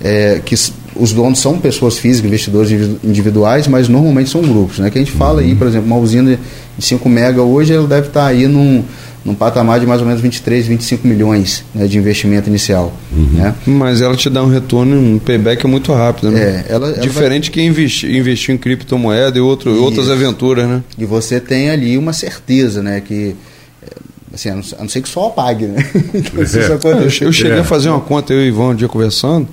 [0.02, 0.56] é, que
[0.96, 4.80] os donos são pessoas físicas, investidores individu- individuais, mas normalmente são grupos.
[4.80, 4.90] Né?
[4.90, 6.38] Que a gente fala aí, por exemplo, uma usina
[6.78, 8.84] de 5 mega hoje, ela deve estar aí num,
[9.24, 12.94] num patamar de mais ou menos 23, 25 milhões né, de investimento inicial.
[13.12, 13.54] Né?
[13.68, 16.66] Mas ela te dá um retorno, um payback muito rápido, né?
[16.68, 20.82] É, ela- ela Diferente que investi, investiu em criptomoeda e outro, outras aventuras, né?
[20.98, 23.02] E você tem ali uma certeza, né?
[23.02, 23.36] Que,
[23.84, 23.88] é,
[24.34, 25.86] assim, a não, a não ser que só apague, né?
[26.14, 26.98] Então, É.
[26.98, 27.60] Eu, eu cheguei É.
[27.60, 29.48] a fazer uma conta, eu e o Ivan, um dia conversando,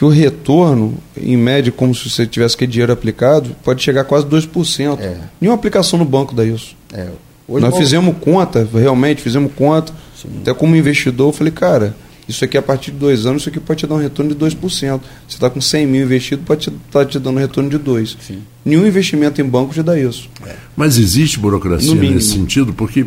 [0.00, 4.04] que o retorno, em média, como se você tivesse que dinheiro aplicado, pode chegar a
[4.04, 4.98] quase 2%.
[4.98, 5.18] É.
[5.38, 6.74] Nenhuma aplicação no banco dá isso.
[6.90, 7.08] É,
[7.46, 9.92] hoje Nós bom, fizemos conta, realmente fizemos conta,
[10.40, 11.94] até como investidor, eu falei, cara,
[12.26, 14.40] isso aqui a partir de dois anos, isso aqui pode te dar um retorno de
[14.42, 14.56] 2%.
[14.58, 17.78] Você está com 100 mil investido, pode estar te, tá te dando um retorno de
[17.78, 18.16] 2%.
[18.64, 20.30] Nenhum investimento em banco te dá isso.
[20.74, 22.72] Mas existe burocracia nesse sentido?
[22.72, 23.04] Porque,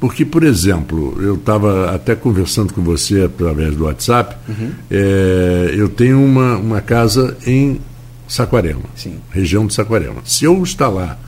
[0.00, 4.70] porque por exemplo, eu estava até conversando com você através do WhatsApp, Uhum.
[4.90, 7.80] é, eu tenho uma, uma casa em
[8.26, 9.18] Saquarema, Sim.
[9.30, 10.22] região de Saquarema.
[10.24, 11.18] Se eu instalar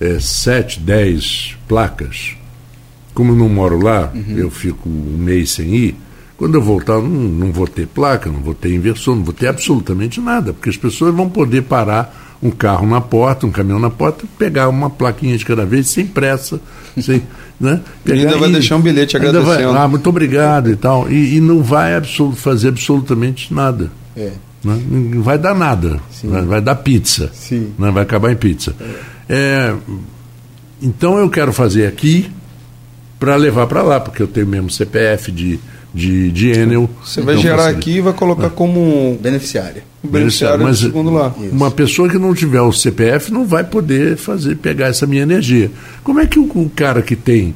[0.00, 2.36] é, 7, 10 placas,
[3.14, 4.36] como eu não moro lá, Uhum.
[4.36, 5.96] eu fico um mês sem ir,
[6.36, 9.46] quando eu voltar, não, não vou ter placa, não vou ter inversor, não vou ter
[9.48, 13.88] absolutamente nada, porque as pessoas vão poder parar um carro na porta, um caminhão na
[13.88, 16.60] porta, pegar uma plaquinha de cada vez, sem pressa,
[17.00, 17.22] sem,
[17.60, 17.80] né?
[18.04, 19.78] E ainda Pegar vai deixar um bilhete ainda vai, agradecendo.
[19.78, 22.00] ah, muito obrigado e tal, e, e não vai
[22.36, 23.90] fazer absolutamente nada.
[24.16, 24.32] É.
[24.64, 24.82] né?
[24.88, 27.30] Não vai dar nada, vai, vai dar pizza,
[27.78, 27.90] né?
[27.90, 28.74] vai acabar em pizza.
[29.28, 29.74] É,
[30.82, 32.30] então eu quero fazer aqui
[33.18, 35.58] para levar para lá, porque eu tenho mesmo CPF de,
[35.94, 36.90] de, de Enel.
[37.04, 39.84] Você vai então gerar aqui e vai colocar como um Beneficiária.
[40.02, 41.32] beneficiário Mas segundo lá.
[41.52, 45.70] Uma pessoa que não tiver o CPF não vai poder fazer pegar essa minha energia.
[46.02, 47.54] Como é que o, o cara que tem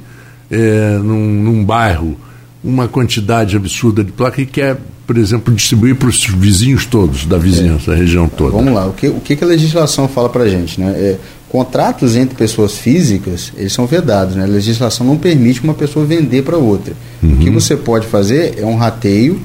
[0.50, 2.16] é, num, num bairro
[2.62, 4.76] uma quantidade absurda de placa e quer,
[5.06, 8.52] por exemplo, distribuir para os vizinhos todos da vizinhança, da região toda?
[8.52, 10.80] Vamos lá, o que, o que a legislação fala para gente?
[10.80, 10.90] Né?
[10.96, 11.18] É,
[11.48, 14.36] contratos entre pessoas físicas, eles são vedados.
[14.36, 14.44] Né?
[14.44, 16.94] A legislação não permite uma pessoa vender para outra.
[17.22, 19.40] O que você pode fazer é um rateio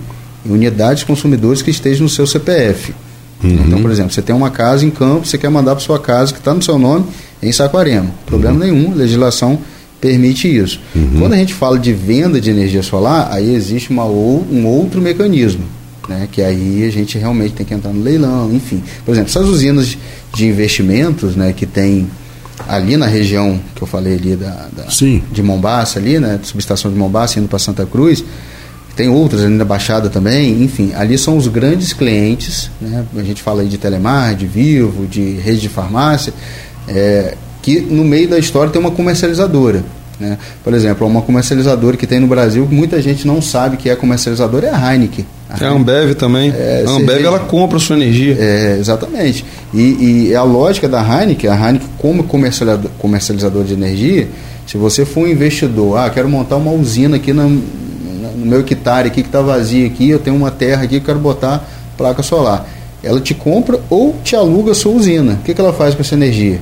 [0.46, 2.94] em unidades de consumidores que estejam no seu CPF.
[3.44, 6.32] Então, por exemplo, você tem uma casa em campo, você quer mandar para sua casa
[6.32, 7.06] que está no seu nome
[7.42, 8.10] em Saquarema.
[8.26, 9.60] Problema nenhum, a legislação
[10.00, 10.80] permite isso.
[11.20, 15.02] Quando a gente fala de venda de energia solar, aí existe uma ou, um outro
[15.02, 15.64] mecanismo,
[16.08, 16.28] né?
[16.32, 18.82] que aí a gente realmente tem que entrar no leilão, enfim.
[19.06, 19.98] Por exemplo, essas usinas
[20.34, 22.10] de investimentos né, que tem
[22.68, 25.24] ali na região que eu falei ali da, da Sim.
[25.32, 28.24] de Mombaça ali, né, subestação de Mombaça indo para Santa Cruz,
[28.96, 33.42] tem outras ali na Baixada também, enfim, ali são os grandes clientes, né, a gente
[33.42, 36.34] fala aí de Telemar, de Vivo, de rede de farmácia,
[36.88, 39.84] é, que no meio da história tem uma comercializadora.
[40.20, 40.38] Né?
[40.64, 44.68] Por exemplo, uma comercializadora que tem no Brasil, muita gente não sabe que é comercializadora,
[44.68, 45.26] é a Heineken.
[45.60, 46.52] É a Ambev também.
[46.56, 47.28] É, a Ambev cerveja.
[47.28, 48.36] ela compra a sua energia.
[48.40, 49.44] É, exatamente.
[49.74, 54.28] E, e a lógica da Heineken, a Heineken como comercializador, comercializador de energia,
[54.68, 59.08] se você for um investidor, ah, quero montar uma usina aqui na- no meu hectare
[59.08, 62.68] aqui que está vazio aqui, eu tenho uma terra aqui quero botar placa solar.
[63.04, 65.34] Ela te compra ou te aluga a sua usina.
[65.34, 66.60] O que, que ela faz com essa energia?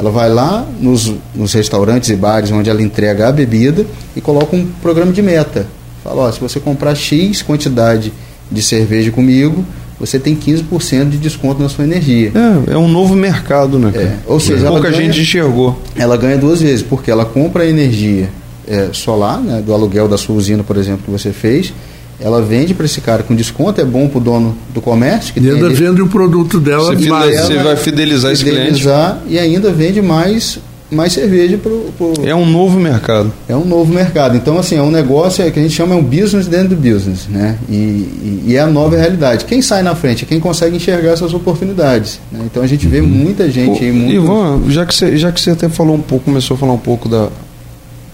[0.00, 3.84] Ela vai lá nos, nos restaurantes e bares onde ela entrega a bebida
[4.16, 5.66] e coloca um programa de meta.
[6.02, 8.10] Fala, ó, se você comprar X quantidade
[8.50, 9.62] de cerveja comigo,
[9.98, 12.32] você tem 15% de desconto na sua energia.
[12.66, 13.92] É, é um novo mercado, né?
[13.94, 15.78] É, ou seja, ela pouca ganha- gente enxergou.
[15.94, 18.30] Ela ganha duas vezes, porque ela compra a energia
[18.66, 21.74] é, solar, né, do aluguel da sua usina, por exemplo, que você fez,
[22.20, 25.40] ela vende para esse cara com desconto, é bom para o dono do comércio, que
[25.40, 27.40] E tem ainda ali- vende o produto dela Você mais.
[27.40, 28.60] você vai fidelizar esse cliente.
[28.66, 30.58] fidelizar e ainda vende mais,
[30.90, 33.32] mais cerveja pro, pro- É um novo mercado.
[33.48, 34.36] é um novo mercado.
[34.36, 37.26] Então, assim, é um negócio que a gente chama é um business dentro do business,
[37.28, 37.56] né?
[37.68, 39.44] E, e- e é a nova realidade.
[39.46, 42.20] Quem sai na frente é quem consegue enxergar essas oportunidades.
[42.30, 42.40] né?
[42.44, 44.12] Então, a gente vê muita gente aí, Ô, muito...
[44.14, 46.78] Ivan, já que, você, já que você até falou um pouco, começou a falar um
[46.78, 47.28] pouco da,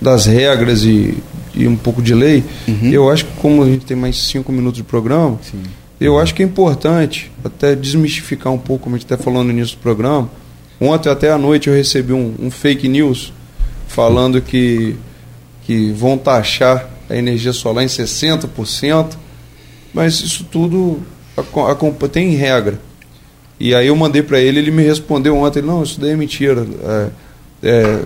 [0.00, 1.14] das regras e,
[1.56, 2.90] e um pouco de lei, Uhum.
[2.90, 5.62] eu acho que como a gente tem mais cinco minutos de programa, Sim.
[6.00, 9.76] eu acho que é importante até desmistificar um pouco, como a gente falou no início
[9.76, 10.30] do programa.
[10.80, 13.32] Ontem até à noite eu recebi um, um fake news
[13.88, 14.94] falando que,
[15.64, 19.16] que vão taxar a energia solar em 60%,
[19.94, 20.98] mas isso tudo
[21.36, 22.78] aco- acompa- tem regra.
[23.58, 26.66] E aí eu mandei para ele, ele me respondeu ontem, não, isso daí é mentira.
[26.84, 27.08] É,
[27.62, 28.00] é,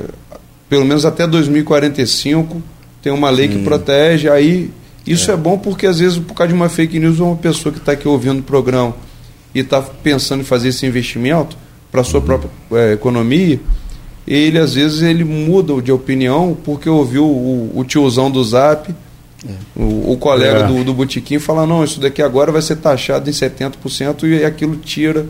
[0.69, 2.63] pelo menos até 2045
[3.03, 4.71] tem uma lei que protege, aí
[5.07, 5.37] isso é.
[5.37, 8.07] bom porque às vezes por causa de uma fake news uma pessoa que está aqui
[8.07, 8.95] ouvindo o programa
[9.55, 11.57] e está pensando em fazer esse investimento
[11.91, 13.59] para sua própria é, economia,
[14.27, 18.95] ele às vezes ele muda de opinião porque ouviu o, o tiozão do Zap,
[19.75, 20.67] o, o colega É.
[20.67, 24.77] do, do botequim falar, não, isso daqui agora vai ser taxado em 70% e aquilo
[24.77, 25.27] tira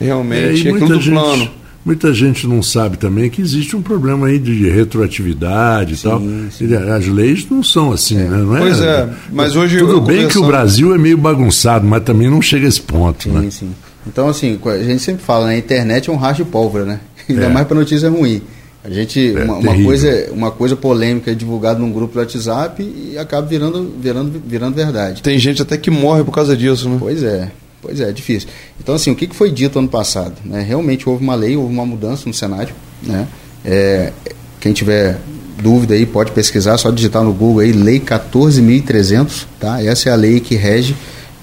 [0.00, 1.50] É, realmente e aquilo do gente, plano.
[1.88, 6.20] Muita gente não sabe também que existe um problema aí de retroatividade e tal.
[6.60, 8.28] E As leis não são assim, né?
[8.28, 11.16] Não é, Pois é, mas hoje Tudo eu bem que o conversando- Brasil é meio
[11.16, 13.40] bagunçado, mas também não chega a esse ponto, né?
[13.44, 13.70] Sim, sim.
[14.06, 15.54] Então, assim, a gente sempre fala, né?
[15.54, 17.00] A internet é um racho de pólvora, né?
[17.28, 17.48] Ainda É.
[17.48, 18.42] mais para notícia ruim.
[18.84, 22.82] A gente, É, uma, uma coisa, uma coisa polêmica é divulgada num grupo do WhatsApp
[22.82, 25.22] e acaba virando, virando, virando verdade.
[25.22, 26.96] Tem gente até que morre por causa disso, né?
[26.98, 27.50] Pois é,
[27.82, 28.48] pois é, difícil.
[28.80, 30.34] Então, assim, o que foi dito ano passado?
[30.44, 30.64] né?
[30.66, 32.74] Realmente houve uma lei, houve uma mudança no cenário.
[33.02, 33.26] Né?
[33.64, 34.12] É,
[34.60, 35.18] quem tiver
[35.62, 39.82] dúvida aí pode pesquisar, só digitar no Google aí, Lei 14.300, tá?
[39.82, 40.94] Essa é a lei que rege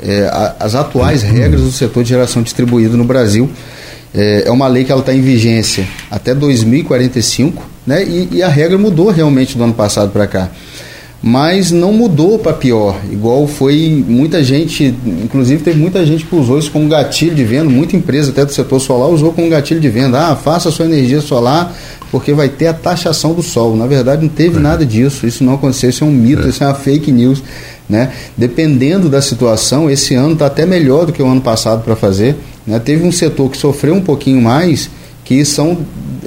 [0.02, 3.50] é, a- as atuais regras do setor de geração distribuído no Brasil.
[4.14, 8.04] É, é uma lei que ela está em vigência até 2045, né?
[8.04, 10.50] E, e a regra mudou realmente do ano passado para cá
[11.22, 13.00] mas não mudou para pior.
[13.12, 14.94] Igual foi muita gente,
[15.24, 18.54] inclusive teve muita gente que usou isso como gatilho de venda, muita empresa até do
[18.54, 20.30] setor solar usou como gatilho de venda.
[20.30, 21.76] Ah, faça a sua energia solar
[22.12, 23.76] porque vai ter a taxação do sol.
[23.76, 25.28] Na verdade, não teve nada disso.
[25.28, 27.44] Isso não aconteceu, isso é um mito, isso é uma fake news.
[27.90, 28.12] Né?
[28.38, 32.36] Dependendo da situação, esse ano está até melhor do que o ano passado para fazer.
[32.66, 32.80] Né?
[32.80, 34.90] Teve um setor que sofreu um pouquinho mais,
[35.26, 35.80] que são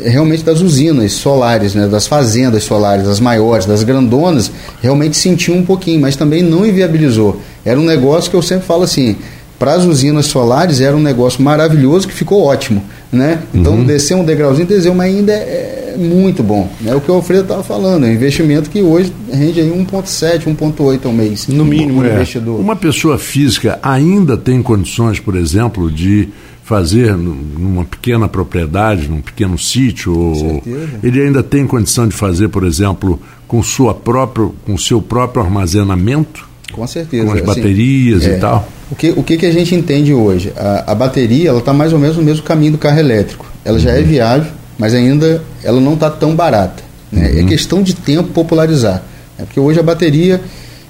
[0.04, 4.50] realmente das usinas solares, né, das fazendas solares, das maiores, das grandonas,
[4.82, 7.40] realmente sentiu um pouquinho, mas também não inviabilizou.
[7.64, 9.16] Era um negócio que eu sempre falo assim,
[9.58, 13.40] para as usinas solares era um negócio maravilhoso que ficou ótimo, né?
[13.52, 16.68] Então descer um degrauzinho, desceu, mas ainda é muito bom.
[16.80, 16.94] Né?
[16.94, 21.06] O que o Alfredo estava falando, é um investimento que hoje rende aí 1,7, 1,8
[21.06, 21.48] ao mês.
[21.48, 22.60] No mínimo, um É, investidor.
[22.60, 26.28] Uma pessoa física ainda tem condições, por exemplo, de
[26.68, 30.62] fazer num- numa pequena propriedade, num pequeno sítio, ou
[31.02, 36.46] ele ainda tem condição de fazer, por exemplo, com sua própria, com seu próprio armazenamento,
[36.70, 37.24] Com certeza.
[37.24, 38.36] com as assim, baterias é.
[38.36, 38.68] e tal.
[38.90, 40.52] O que, o que, que a gente entende hoje?
[40.54, 43.46] A, a bateria ela está mais ou menos no mesmo caminho do carro elétrico.
[43.64, 46.82] Ela já é viável, mas ainda ela não está tão barata.
[47.10, 47.40] Né?
[47.40, 49.02] É questão de tempo popularizar.
[49.38, 50.40] É porque hoje a bateria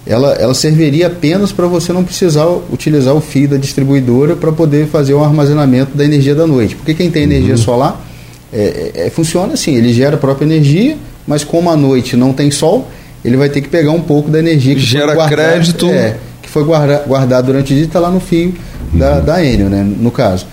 [0.08, 4.86] ela, ela serviria apenas para você não precisar utilizar o fio da distribuidora para poder
[4.86, 6.74] fazer o armazenamento da energia da noite.
[6.74, 8.04] Porque quem tem energia solar
[8.52, 10.96] é, é- é- funciona assim, ele gera a própria energia,
[11.26, 12.88] mas como à noite não tem sol,
[13.24, 15.86] ele vai ter que pegar um pouco da energia que Gera foi guardada- crédito.
[15.90, 18.54] É, que foi guarda, guardado durante o dia e está lá no fio
[18.94, 20.46] da, da Enel, né, no caso.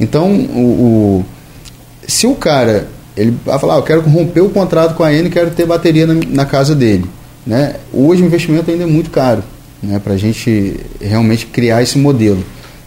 [0.00, 0.58] Então, o,
[1.20, 1.24] o-
[2.08, 5.28] se o cara ele vai falar, ah, eu quero romper o contrato com a N,
[5.28, 7.04] quero ter bateria na, na casa dele.
[7.46, 7.76] Né?
[7.92, 9.42] Hoje o investimento ainda é muito caro
[9.82, 12.42] né, para a gente realmente criar esse modelo.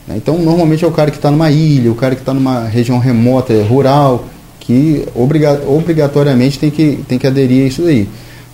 [0.07, 0.15] Né?
[0.17, 2.97] Então, normalmente é o cara que está numa ilha, o cara que está numa região
[2.99, 4.25] remota, rural,
[4.59, 8.07] que obriga obrigatoriamente tem que, tem que aderir a isso daí.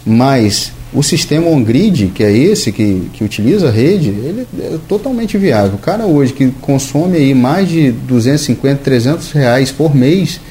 [0.06, 5.38] Mas o sistema on-grid, que é esse que, que utiliza a rede, ele é totalmente
[5.38, 5.76] viável.
[5.76, 10.42] O cara hoje que consome aí mais de 250, 300 reais por mês,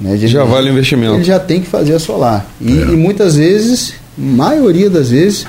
[0.00, 1.14] né, já energia, vale o investimento.
[1.14, 2.46] Ele já tem que fazer a solar.
[2.60, 2.84] E, é.
[2.84, 5.46] e muitas vezes, maioria das vezes,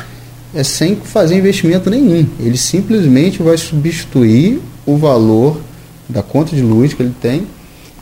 [0.53, 2.25] é sem fazer investimento nenhum.
[2.39, 5.59] Ele simplesmente vai substituir o valor
[6.07, 7.47] da conta de luz que ele tem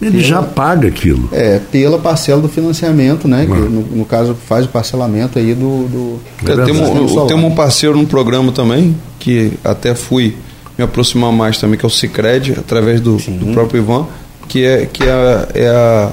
[0.02, 1.30] ele pela, já paga aquilo.
[1.32, 3.46] É, pela parcela do financiamento, né?
[3.46, 5.88] Que no, no, caso faz o parcelamento aí do.
[5.88, 10.36] do é, temos, temos um parceiro no programa também, que até fui
[10.78, 14.08] me aproximar mais também, que é o Cicred, através do, do próprio Ivan,
[14.48, 16.12] que é, que é, é a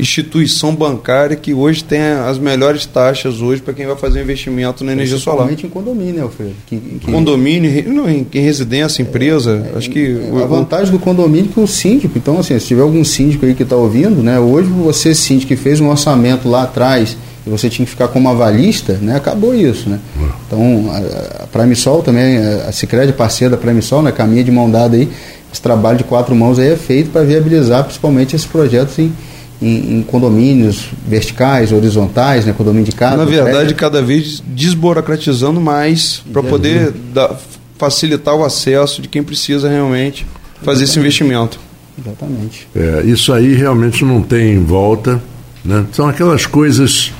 [0.00, 4.92] instituição bancária que hoje tem as melhores taxas hoje para quem vai fazer investimento na
[4.92, 5.46] energia solar.
[5.46, 6.54] Principalmente em condomínio, Alfredo.
[6.66, 7.12] Que, que...
[7.12, 10.18] Condomínio, não, em, em residência, empresa, é, acho que...
[10.42, 13.54] A vantagem do condomínio é que o síndico, então assim, se tiver algum síndico aí
[13.54, 17.68] que está ouvindo, né, hoje você síndico que fez um orçamento lá atrás e você
[17.68, 19.98] tinha que ficar como avalista, né, acabou isso, né.
[20.46, 24.96] Então, a, a Primisol também, a Cicred parceira da Primisol, né, caminha de mão dada
[24.96, 25.08] aí,
[25.52, 29.12] esse trabalho de quatro mãos aí é feito para viabilizar principalmente esses projetos em
[29.60, 33.18] em, em, condomínios verticais, horizontais, né, condomínio de casa.
[33.18, 33.76] Na verdade, prédio.
[33.76, 37.36] cada vez desburocratizando mais para poder dar,
[37.78, 40.26] facilitar o acesso de quem precisa realmente
[40.62, 40.84] fazer Exatamente.
[40.84, 41.60] esse investimento.
[41.98, 42.68] Exatamente.
[42.74, 45.20] É, isso aí realmente não tem volta.
[45.64, 45.84] Né?
[45.92, 47.12] São aquelas coisas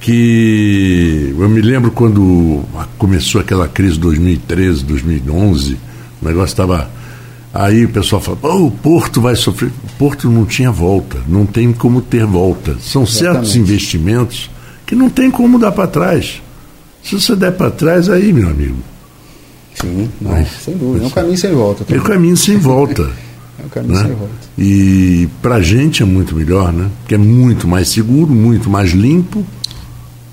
[0.00, 2.64] que eu me lembro quando
[2.98, 5.78] começou aquela crise 2013, 2011,
[6.20, 6.90] o negócio estava
[7.54, 9.68] Aí o pessoal fala, oh, o Porto vai sofrer.
[9.68, 12.76] O Porto não tinha volta, não tem como ter volta.
[12.80, 13.34] São Exatamente.
[13.34, 14.50] certos investimentos
[14.86, 16.40] que não tem como dar para trás.
[17.02, 18.78] Se você der para trás, aí, meu amigo.
[19.74, 21.04] Sim, não, mas, sem dúvida.
[21.04, 21.84] É um caminho sem volta.
[21.84, 22.00] Também.
[22.00, 23.02] É um caminho sem volta.
[23.58, 24.02] é um caminho né?
[24.02, 24.34] sem volta.
[24.56, 26.88] E para a gente é muito melhor, né?
[27.00, 29.44] Porque é muito mais seguro, muito mais limpo.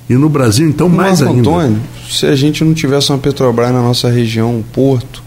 [0.09, 1.49] E no Brasil, então, mais Marco ainda.
[1.49, 5.22] Antônio, se a gente não tivesse uma Petrobras na nossa região, um porto,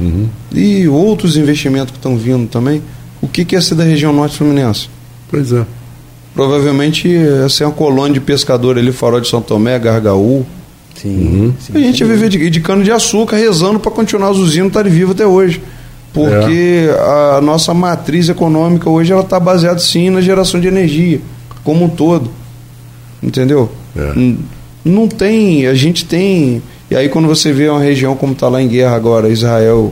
[0.00, 0.28] Uhum.
[0.54, 2.82] E outros investimentos que estão vindo também.
[3.20, 4.88] O que, que é ser da região norte fluminense?
[5.30, 5.64] Pois é.
[6.34, 7.14] Provavelmente
[7.44, 10.44] essa é uma colônia de pescador ali, Farol de São Tomé, Gargaú.
[10.94, 11.16] Sim.
[11.16, 11.54] Uhum.
[11.58, 14.92] sim a gente vive de, de cano de açúcar rezando para continuar as usinas estarem
[14.92, 15.62] vivas até hoje.
[16.12, 17.36] Porque é.
[17.36, 21.20] a nossa matriz econômica hoje ela está baseada sim na geração de energia,
[21.64, 22.30] como um todo.
[23.22, 23.70] Entendeu?
[23.96, 24.12] É.
[24.84, 26.62] Não tem, a gente tem
[26.92, 29.90] e aí quando você vê uma região como está lá em guerra agora, Israel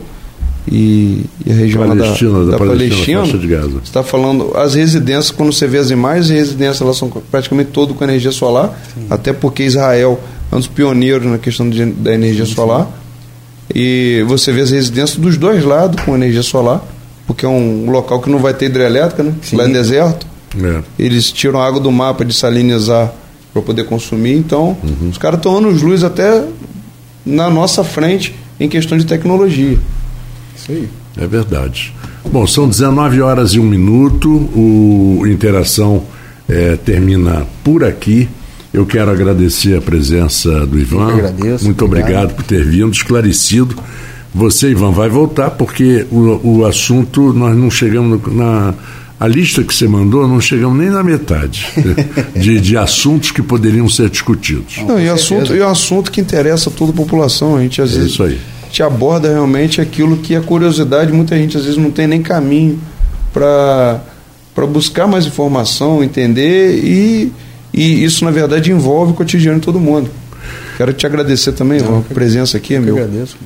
[0.71, 5.31] e, e a região Palestina, da, da, da Palestina, Palestina você está falando, as residências,
[5.31, 9.07] quando você vê as imagens, as residências elas são praticamente todo com energia solar, sim.
[9.09, 10.19] até porque Israel
[10.51, 12.85] é um dos pioneiros na questão de, da energia sim, solar.
[12.85, 12.91] Sim.
[13.73, 16.85] E você vê as residências dos dois lados com energia solar,
[17.25, 19.33] porque é um local que não vai ter hidrelétrica, né?
[19.53, 20.27] Lá é deserto.
[20.63, 20.83] É.
[20.99, 23.11] Eles tiram a água do mapa de salinizar
[23.51, 25.09] para poder consumir, então uhum.
[25.09, 26.43] os caras estão anos luz até
[27.25, 29.77] na nossa frente em questão de tecnologia.
[30.55, 30.89] Isso aí.
[31.17, 31.93] É verdade.
[32.31, 36.03] Bom, são 19 horas e um minuto, o Interação
[36.47, 38.29] é, termina por aqui.
[38.73, 41.09] Eu quero agradecer a presença do Ivan.
[41.09, 41.65] Eu agradeço.
[41.65, 42.09] Muito obrigado.
[42.09, 43.75] obrigado por ter vindo, esclarecido.
[44.33, 48.73] Você, Ivan, vai voltar porque o, o assunto nós não chegamos na
[49.21, 51.67] a lista que você mandou, não chegamos nem na metade
[52.35, 54.79] de, de assuntos que poderiam ser discutidos.
[54.79, 57.55] Não, e, assunto, e assunto que interessa a toda a população.
[57.55, 58.41] A gente às é vezes isso aí.
[58.71, 62.79] te aborda realmente aquilo que a curiosidade, muita gente às vezes não tem nem caminho
[63.31, 64.01] para
[64.67, 67.31] buscar mais informação, entender e,
[67.71, 70.09] e isso na verdade envolve o cotidiano de todo mundo.
[70.77, 72.95] Quero te agradecer também não, a presença aqui, meu.
[72.97, 73.37] agradeço.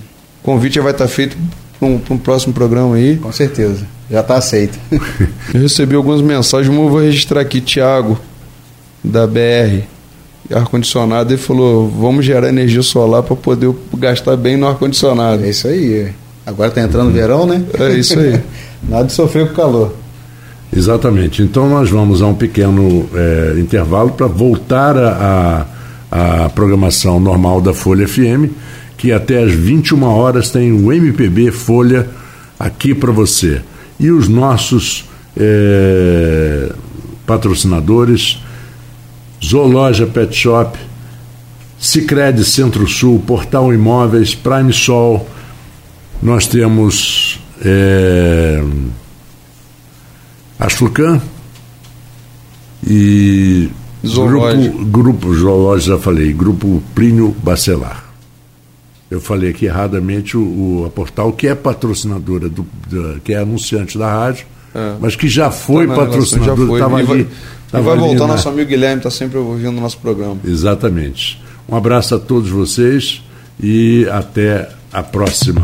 [0.41, 1.35] O convite já vai estar feito
[1.77, 3.17] para um, um, próximo programa aí.
[3.17, 4.77] Com certeza, já está aceito.
[5.53, 8.19] Eu recebi algumas mensagens, uma eu vou registrar aqui, Tiago,
[9.03, 9.83] da BR,
[10.51, 15.43] ar-condicionado, ele falou: vamos gerar energia solar para poder gastar bem no ar-condicionado.
[15.43, 16.11] É isso aí.
[16.45, 17.63] Agora está entrando o verão, né?
[17.79, 18.39] É isso aí.
[18.87, 19.95] Nada de sofrer com o calor.
[20.75, 21.41] Exatamente.
[21.41, 25.65] Então nós vamos a um pequeno é, intervalo para voltar a,
[26.11, 28.51] a, a programação normal da Folha FM
[28.97, 32.07] que até às 21 horas tem o MPB Folha
[32.59, 33.61] aqui para você.
[33.99, 35.05] E os nossos
[35.37, 36.71] é,
[37.25, 38.39] patrocinadores,
[39.43, 40.77] Zoologia Pet Shop,
[41.79, 45.27] Cicred Centro-Sul, Portal Imóveis, Prime Sol,
[46.21, 48.63] nós temos é,
[50.59, 51.21] Asflucan
[52.87, 53.69] E
[54.05, 54.77] Zoológico.
[54.77, 58.04] grupo, grupo zoológico, já falei, grupo Plínio Bacelar.
[59.09, 63.37] Eu falei aqui erradamente o, o- a Portal, que é patrocinadora, do, da- que é
[63.37, 64.93] anunciante da rádio, É.
[64.99, 66.67] mas que já foi Tá patrocinadora.
[66.67, 66.79] foi.
[66.79, 69.37] Tava e vai, ali, e tava vai ali voltar na- nosso amigo Guilherme, está sempre
[69.37, 70.37] ouvindo o nosso programa.
[70.43, 71.41] Exatamente.
[71.69, 73.21] Um abraço a todos vocês
[73.61, 75.63] e até a próxima.